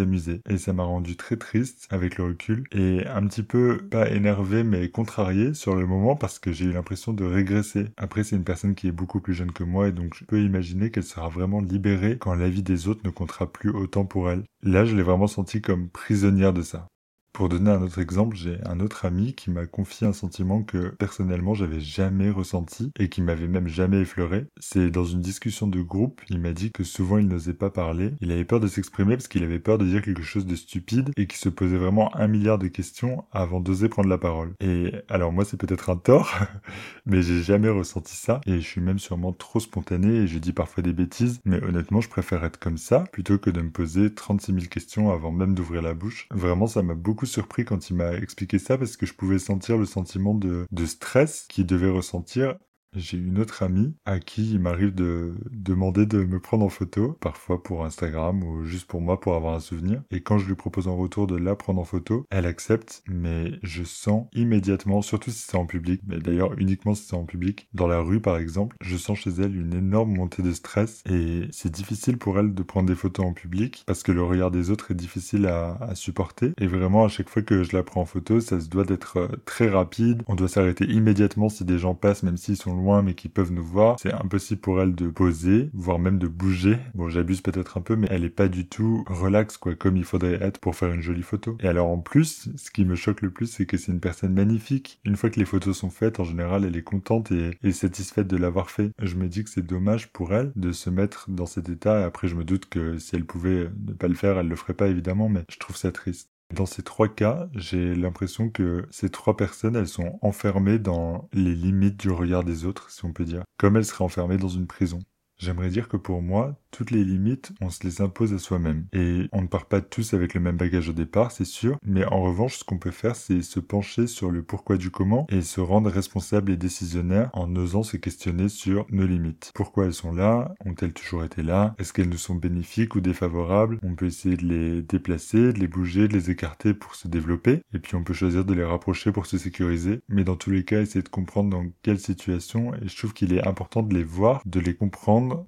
et 0.48 0.58
ça 0.58 0.72
m'a 0.72 0.84
rendu 0.84 1.16
très 1.16 1.36
triste 1.36 1.86
avec 1.90 2.18
le 2.18 2.24
recul 2.24 2.64
et 2.72 3.06
un 3.06 3.26
petit 3.26 3.42
peu 3.42 3.78
pas 3.90 4.10
énervé 4.10 4.62
mais 4.64 4.88
contrarié 4.90 5.54
sur 5.54 5.74
le 5.74 5.86
moment 5.86 6.16
parce 6.16 6.38
que 6.38 6.52
j'ai 6.52 6.66
eu 6.66 6.72
l'impression 6.72 7.12
de 7.12 7.24
régresser. 7.24 7.86
Après 7.96 8.24
c'est 8.24 8.36
une 8.36 8.44
personne 8.44 8.74
qui 8.74 8.88
est 8.88 8.92
beaucoup 8.92 9.20
plus 9.20 9.34
jeune 9.34 9.52
que 9.52 9.64
moi 9.64 9.88
et 9.88 9.92
donc 9.92 10.14
je 10.14 10.24
peux 10.24 10.42
imaginer 10.42 10.90
qu'elle 10.90 11.04
sera 11.04 11.28
vraiment 11.28 11.60
libérée 11.60 12.18
quand 12.18 12.34
la 12.34 12.48
vie 12.48 12.62
des 12.62 12.88
autres 12.88 13.02
ne 13.04 13.10
comptera 13.10 13.52
plus 13.52 13.70
autant 13.70 14.04
pour 14.04 14.30
elle. 14.30 14.44
Là 14.62 14.84
je 14.84 14.96
l'ai 14.96 15.02
vraiment 15.02 15.26
senti 15.26 15.60
comme 15.62 15.88
prisonnière 15.88 16.52
de 16.52 16.62
ça. 16.62 16.88
Pour 17.36 17.50
donner 17.50 17.70
un 17.70 17.82
autre 17.82 17.98
exemple, 17.98 18.34
j'ai 18.34 18.56
un 18.64 18.80
autre 18.80 19.04
ami 19.04 19.34
qui 19.34 19.50
m'a 19.50 19.66
confié 19.66 20.06
un 20.06 20.14
sentiment 20.14 20.62
que 20.62 20.88
personnellement 20.88 21.52
j'avais 21.52 21.80
jamais 21.80 22.30
ressenti 22.30 22.90
et 22.98 23.10
qui 23.10 23.20
m'avait 23.20 23.46
même 23.46 23.68
jamais 23.68 24.00
effleuré. 24.00 24.46
C'est 24.58 24.88
dans 24.88 25.04
une 25.04 25.20
discussion 25.20 25.66
de 25.66 25.82
groupe, 25.82 26.22
il 26.30 26.40
m'a 26.40 26.54
dit 26.54 26.72
que 26.72 26.82
souvent 26.82 27.18
il 27.18 27.28
n'osait 27.28 27.52
pas 27.52 27.68
parler, 27.68 28.14
il 28.22 28.32
avait 28.32 28.46
peur 28.46 28.58
de 28.58 28.66
s'exprimer 28.66 29.18
parce 29.18 29.28
qu'il 29.28 29.44
avait 29.44 29.58
peur 29.58 29.76
de 29.76 29.84
dire 29.84 30.00
quelque 30.00 30.22
chose 30.22 30.46
de 30.46 30.56
stupide 30.56 31.10
et 31.18 31.26
qu'il 31.26 31.36
se 31.36 31.50
posait 31.50 31.76
vraiment 31.76 32.16
un 32.16 32.26
milliard 32.26 32.58
de 32.58 32.68
questions 32.68 33.26
avant 33.32 33.60
d'oser 33.60 33.90
prendre 33.90 34.08
la 34.08 34.16
parole. 34.16 34.54
Et 34.60 34.92
alors 35.10 35.30
moi 35.30 35.44
c'est 35.44 35.60
peut-être 35.60 35.90
un 35.90 35.96
tort, 35.96 36.38
mais 37.04 37.20
j'ai 37.20 37.42
jamais 37.42 37.68
ressenti 37.68 38.16
ça 38.16 38.40
et 38.46 38.62
je 38.62 38.66
suis 38.66 38.80
même 38.80 38.98
sûrement 38.98 39.34
trop 39.34 39.60
spontané 39.60 40.08
et 40.08 40.26
je 40.26 40.38
dis 40.38 40.54
parfois 40.54 40.82
des 40.82 40.94
bêtises, 40.94 41.40
mais 41.44 41.62
honnêtement 41.62 42.00
je 42.00 42.08
préfère 42.08 42.44
être 42.44 42.58
comme 42.58 42.78
ça 42.78 43.04
plutôt 43.12 43.36
que 43.36 43.50
de 43.50 43.60
me 43.60 43.70
poser 43.70 44.14
36 44.14 44.54
000 44.54 44.58
questions 44.70 45.12
avant 45.12 45.32
même 45.32 45.54
d'ouvrir 45.54 45.82
la 45.82 45.92
bouche. 45.92 46.28
Vraiment 46.30 46.66
ça 46.66 46.82
m'a 46.82 46.94
beaucoup 46.94 47.25
surpris 47.26 47.64
quand 47.64 47.90
il 47.90 47.96
m'a 47.96 48.12
expliqué 48.14 48.58
ça 48.58 48.78
parce 48.78 48.96
que 48.96 49.06
je 49.06 49.14
pouvais 49.14 49.38
sentir 49.38 49.76
le 49.76 49.84
sentiment 49.86 50.34
de, 50.34 50.66
stress 50.86 51.46
qu'il 51.48 51.66
devait 51.66 51.90
ressentir 51.90 52.56
j'ai 52.96 53.18
une 53.18 53.38
autre 53.38 53.62
amie 53.62 53.94
à 54.04 54.18
qui 54.18 54.50
il 54.50 54.58
m'arrive 54.58 54.94
de 54.94 55.34
demander 55.50 56.06
de 56.06 56.24
me 56.24 56.40
prendre 56.40 56.64
en 56.64 56.68
photo, 56.68 57.16
parfois 57.20 57.62
pour 57.62 57.84
Instagram 57.84 58.42
ou 58.42 58.64
juste 58.64 58.88
pour 58.88 59.00
moi 59.00 59.20
pour 59.20 59.34
avoir 59.34 59.54
un 59.54 59.60
souvenir. 59.60 60.02
Et 60.10 60.22
quand 60.22 60.38
je 60.38 60.46
lui 60.46 60.54
propose 60.54 60.88
en 60.88 60.96
retour 60.96 61.26
de 61.26 61.36
la 61.36 61.54
prendre 61.54 61.80
en 61.80 61.84
photo, 61.84 62.26
elle 62.30 62.46
accepte, 62.46 63.02
mais 63.08 63.52
je 63.62 63.84
sens 63.84 64.26
immédiatement, 64.34 65.02
surtout 65.02 65.30
si 65.30 65.42
c'est 65.42 65.56
en 65.56 65.66
public, 65.66 66.00
mais 66.06 66.18
d'ailleurs 66.18 66.58
uniquement 66.58 66.94
si 66.94 67.04
c'est 67.04 67.16
en 67.16 67.24
public, 67.24 67.68
dans 67.74 67.86
la 67.86 68.00
rue 68.00 68.20
par 68.20 68.38
exemple, 68.38 68.76
je 68.80 68.96
sens 68.96 69.18
chez 69.18 69.30
elle 69.30 69.56
une 69.56 69.74
énorme 69.74 70.14
montée 70.14 70.42
de 70.42 70.52
stress 70.52 71.02
et 71.08 71.48
c'est 71.50 71.72
difficile 71.72 72.18
pour 72.18 72.38
elle 72.38 72.54
de 72.54 72.62
prendre 72.62 72.88
des 72.88 72.94
photos 72.94 73.26
en 73.26 73.32
public 73.32 73.84
parce 73.86 74.02
que 74.02 74.12
le 74.12 74.22
regard 74.22 74.50
des 74.50 74.70
autres 74.70 74.90
est 74.90 74.94
difficile 74.94 75.46
à, 75.46 75.94
supporter. 75.94 76.52
Et 76.58 76.66
vraiment 76.66 77.04
à 77.04 77.08
chaque 77.08 77.28
fois 77.28 77.42
que 77.42 77.62
je 77.62 77.76
la 77.76 77.82
prends 77.82 78.02
en 78.02 78.06
photo, 78.06 78.40
ça 78.40 78.60
se 78.60 78.68
doit 78.68 78.84
d'être 78.84 79.18
euh, 79.18 79.28
très 79.44 79.68
rapide. 79.68 80.22
On 80.26 80.34
doit 80.34 80.48
s'arrêter 80.48 80.84
immédiatement 80.84 81.48
si 81.48 81.64
des 81.64 81.78
gens 81.78 81.94
passent, 81.94 82.22
même 82.22 82.36
s'ils 82.36 82.56
sont 82.56 82.74
loin 82.74 82.85
mais 83.02 83.14
qui 83.14 83.28
peuvent 83.28 83.52
nous 83.52 83.64
voir, 83.64 83.98
c'est 84.00 84.12
impossible 84.12 84.60
pour 84.60 84.80
elle 84.80 84.94
de 84.94 85.08
poser, 85.08 85.70
voire 85.74 85.98
même 85.98 86.18
de 86.18 86.28
bouger. 86.28 86.78
Bon, 86.94 87.08
j'abuse 87.08 87.40
peut-être 87.40 87.78
un 87.78 87.80
peu, 87.80 87.96
mais 87.96 88.06
elle 88.10 88.24
est 88.24 88.30
pas 88.30 88.48
du 88.48 88.66
tout 88.66 89.04
relax, 89.08 89.56
quoi, 89.56 89.74
comme 89.74 89.96
il 89.96 90.04
faudrait 90.04 90.38
être 90.40 90.60
pour 90.60 90.76
faire 90.76 90.92
une 90.92 91.00
jolie 91.00 91.22
photo. 91.22 91.56
Et 91.60 91.68
alors 91.68 91.88
en 91.88 91.98
plus, 91.98 92.48
ce 92.56 92.70
qui 92.70 92.84
me 92.84 92.94
choque 92.94 93.22
le 93.22 93.30
plus, 93.30 93.46
c'est 93.46 93.66
que 93.66 93.76
c'est 93.76 93.92
une 93.92 94.00
personne 94.00 94.32
magnifique. 94.32 95.00
Une 95.04 95.16
fois 95.16 95.30
que 95.30 95.40
les 95.40 95.46
photos 95.46 95.76
sont 95.76 95.90
faites, 95.90 96.20
en 96.20 96.24
général, 96.24 96.64
elle 96.64 96.76
est 96.76 96.82
contente 96.82 97.32
et, 97.32 97.72
satisfaite 97.72 98.26
de 98.26 98.36
l'avoir 98.36 98.70
fait. 98.70 98.90
Je 99.02 99.16
me 99.16 99.28
dis 99.28 99.44
que 99.44 99.50
c'est 99.50 99.66
dommage 99.66 100.08
pour 100.08 100.32
elle 100.32 100.52
de 100.56 100.72
se 100.72 100.88
mettre 100.88 101.30
dans 101.30 101.46
cet 101.46 101.68
état. 101.68 102.04
Après, 102.04 102.28
je 102.28 102.34
me 102.34 102.44
doute 102.44 102.68
que 102.68 102.98
si 102.98 103.16
elle 103.16 103.26
pouvait 103.26 103.68
ne 103.86 103.92
pas 103.92 104.08
le 104.08 104.14
faire, 104.14 104.38
elle 104.38 104.48
le 104.48 104.56
ferait 104.56 104.74
pas 104.74 104.88
évidemment, 104.88 105.28
mais 105.28 105.44
je 105.50 105.58
trouve 105.58 105.76
ça 105.76 105.92
triste. 105.92 106.35
Dans 106.54 106.66
ces 106.66 106.82
trois 106.82 107.08
cas, 107.08 107.48
j'ai 107.54 107.94
l'impression 107.94 108.50
que 108.50 108.86
ces 108.90 109.10
trois 109.10 109.36
personnes, 109.36 109.76
elles 109.76 109.88
sont 109.88 110.18
enfermées 110.22 110.78
dans 110.78 111.28
les 111.32 111.54
limites 111.54 111.96
du 111.96 112.10
regard 112.10 112.44
des 112.44 112.64
autres, 112.64 112.90
si 112.90 113.04
on 113.04 113.12
peut 113.12 113.24
dire, 113.24 113.42
comme 113.58 113.76
elles 113.76 113.84
seraient 113.84 114.04
enfermées 114.04 114.36
dans 114.38 114.48
une 114.48 114.66
prison. 114.66 115.00
J'aimerais 115.38 115.68
dire 115.68 115.88
que 115.88 115.96
pour 115.96 116.22
moi, 116.22 116.56
toutes 116.70 116.90
les 116.90 117.04
limites, 117.04 117.52
on 117.60 117.70
se 117.70 117.86
les 117.86 118.00
impose 118.02 118.34
à 118.34 118.38
soi-même. 118.38 118.86
Et 118.92 119.28
on 119.32 119.42
ne 119.42 119.46
part 119.46 119.66
pas 119.66 119.80
tous 119.80 120.14
avec 120.14 120.34
le 120.34 120.40
même 120.40 120.56
bagage 120.56 120.90
au 120.90 120.92
départ, 120.92 121.32
c'est 121.32 121.46
sûr, 121.46 121.78
mais 121.82 122.04
en 122.04 122.20
revanche, 122.22 122.58
ce 122.58 122.64
qu'on 122.64 122.78
peut 122.78 122.90
faire, 122.90 123.16
c'est 123.16 123.42
se 123.42 123.60
pencher 123.60 124.06
sur 124.06 124.30
le 124.30 124.42
pourquoi 124.42 124.76
du 124.76 124.90
comment 124.90 125.26
et 125.30 125.42
se 125.42 125.60
rendre 125.60 125.90
responsable 125.90 126.52
et 126.52 126.56
décisionnaire 126.56 127.30
en 127.32 127.54
osant 127.56 127.82
se 127.82 127.96
questionner 127.96 128.48
sur 128.48 128.86
nos 128.90 129.06
limites. 129.06 129.52
Pourquoi 129.54 129.86
elles 129.86 129.94
sont 129.94 130.12
là? 130.12 130.54
Ont-elles 130.64 130.92
toujours 130.92 131.24
été 131.24 131.42
là? 131.42 131.74
Est-ce 131.78 131.92
qu'elles 131.92 132.08
nous 132.08 132.18
sont 132.18 132.34
bénéfiques 132.34 132.94
ou 132.94 133.00
défavorables? 133.00 133.78
On 133.82 133.94
peut 133.94 134.06
essayer 134.06 134.36
de 134.36 134.46
les 134.46 134.82
déplacer, 134.82 135.52
de 135.52 135.58
les 135.58 135.68
bouger, 135.68 136.08
de 136.08 136.14
les 136.14 136.30
écarter 136.30 136.74
pour 136.74 136.94
se 136.94 137.08
développer, 137.08 137.62
et 137.72 137.78
puis 137.78 137.94
on 137.94 138.04
peut 138.04 138.14
choisir 138.14 138.44
de 138.44 138.54
les 138.54 138.64
rapprocher 138.64 139.12
pour 139.12 139.26
se 139.26 139.38
sécuriser, 139.38 140.00
mais 140.08 140.24
dans 140.24 140.36
tous 140.36 140.50
les 140.50 140.64
cas, 140.64 140.80
essayer 140.80 141.02
de 141.02 141.08
comprendre 141.08 141.50
dans 141.50 141.64
quelle 141.82 142.00
situation, 142.00 142.74
et 142.74 142.88
je 142.88 142.96
trouve 142.96 143.14
qu'il 143.14 143.32
est 143.32 143.46
important 143.46 143.82
de 143.82 143.94
les 143.94 144.04
voir, 144.04 144.42
de 144.44 144.60
les 144.60 144.74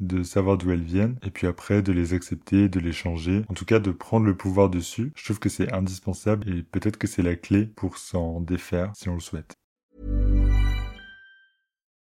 de 0.01 0.23
savoir 0.23 0.59
d'où 0.59 0.71
elles 0.71 0.83
viennent, 0.83 1.19
et 1.23 1.31
puis 1.31 1.47
après 1.47 1.83
de 1.83 1.93
les 1.93 2.15
accepter, 2.15 2.69
de 2.69 2.81
les 2.81 2.93
changer, 2.93 3.43
en 3.49 3.55
tout 3.55 3.65
cas 3.65 3.79
de 3.79 3.91
prendre 3.91 4.27
le 4.27 4.37
pouvoir 4.37 4.71
dessus. 4.71 5.13
Je 5.17 5.25
trouve 5.25 5.39
que 5.39 5.49
c'est 5.49 5.73
indispensable 5.73 6.49
et 6.49 6.63
peut-être 6.63 6.97
que 6.99 7.07
c'est 7.07 7.23
la 7.23 7.37
clé 7.37 7.67
pour 7.67 7.99
s'en 7.99 8.41
défaire 8.41 8.93
si 8.95 9.09
on 9.09 9.15
le 9.15 9.21
souhaite. 9.21 9.59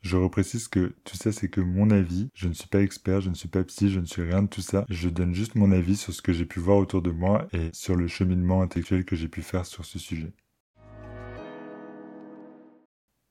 Je 0.00 0.16
reprécise 0.16 0.68
que 0.68 0.94
tout 1.04 1.16
ça, 1.16 1.32
c'est 1.32 1.48
que 1.48 1.60
mon 1.60 1.90
avis. 1.90 2.28
Je 2.34 2.48
ne 2.48 2.52
suis 2.52 2.68
pas 2.68 2.82
expert, 2.82 3.20
je 3.20 3.30
ne 3.30 3.34
suis 3.34 3.48
pas 3.48 3.64
psy, 3.64 3.90
je 3.90 4.00
ne 4.00 4.06
suis 4.06 4.22
rien 4.22 4.42
de 4.42 4.48
tout 4.48 4.60
ça. 4.60 4.86
Je 4.88 5.08
donne 5.08 5.34
juste 5.34 5.56
mon 5.56 5.72
avis 5.72 5.96
sur 5.96 6.12
ce 6.12 6.22
que 6.22 6.32
j'ai 6.32 6.46
pu 6.46 6.60
voir 6.60 6.78
autour 6.78 7.02
de 7.02 7.10
moi 7.10 7.48
et 7.52 7.70
sur 7.72 7.96
le 7.96 8.06
cheminement 8.06 8.62
intellectuel 8.62 9.04
que 9.04 9.16
j'ai 9.16 9.28
pu 9.28 9.42
faire 9.42 9.66
sur 9.66 9.84
ce 9.84 9.98
sujet. 9.98 10.32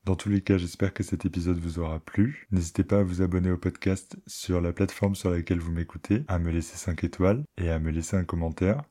Dans 0.03 0.15
tous 0.15 0.29
les 0.29 0.41
cas, 0.41 0.57
j'espère 0.57 0.93
que 0.93 1.03
cet 1.03 1.25
épisode 1.25 1.57
vous 1.57 1.79
aura 1.79 1.99
plu. 1.99 2.47
N'hésitez 2.51 2.85
pas 2.85 2.99
à 2.99 3.03
vous 3.03 3.21
abonner 3.21 3.51
au 3.51 3.57
podcast 3.57 4.17
sur 4.25 4.61
la 4.61 4.71
plateforme 4.71 5.15
sur 5.15 5.29
laquelle 5.29 5.59
vous 5.59 5.73
m'écoutez, 5.73 6.23
à 6.29 6.39
me 6.39 6.49
laisser 6.49 6.77
5 6.77 7.03
étoiles 7.03 7.43
et 7.57 7.69
à 7.69 7.79
me 7.79 7.91
laisser 7.91 8.15
un 8.15 8.23
commentaire. 8.23 8.83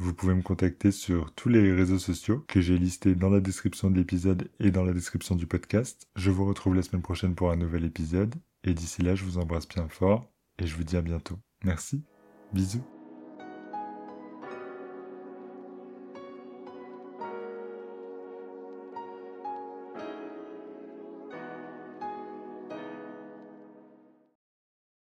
Vous 0.00 0.14
pouvez 0.14 0.34
me 0.34 0.42
contacter 0.42 0.92
sur 0.92 1.32
tous 1.34 1.48
les 1.48 1.72
réseaux 1.72 1.98
sociaux 1.98 2.44
que 2.46 2.60
j'ai 2.60 2.78
listés 2.78 3.16
dans 3.16 3.30
la 3.30 3.40
description 3.40 3.90
de 3.90 3.96
l'épisode 3.96 4.48
et 4.60 4.70
dans 4.70 4.84
la 4.84 4.92
description 4.92 5.34
du 5.34 5.48
podcast. 5.48 6.08
Je 6.14 6.30
vous 6.30 6.46
retrouve 6.46 6.76
la 6.76 6.82
semaine 6.82 7.02
prochaine 7.02 7.34
pour 7.34 7.50
un 7.50 7.56
nouvel 7.56 7.84
épisode. 7.84 8.36
Et 8.62 8.74
d'ici 8.74 9.02
là, 9.02 9.16
je 9.16 9.24
vous 9.24 9.38
embrasse 9.38 9.68
bien 9.68 9.88
fort 9.88 10.30
et 10.58 10.66
je 10.66 10.76
vous 10.76 10.84
dis 10.84 10.96
à 10.96 11.02
bientôt. 11.02 11.38
Merci. 11.64 12.04
Bisous. 12.52 12.97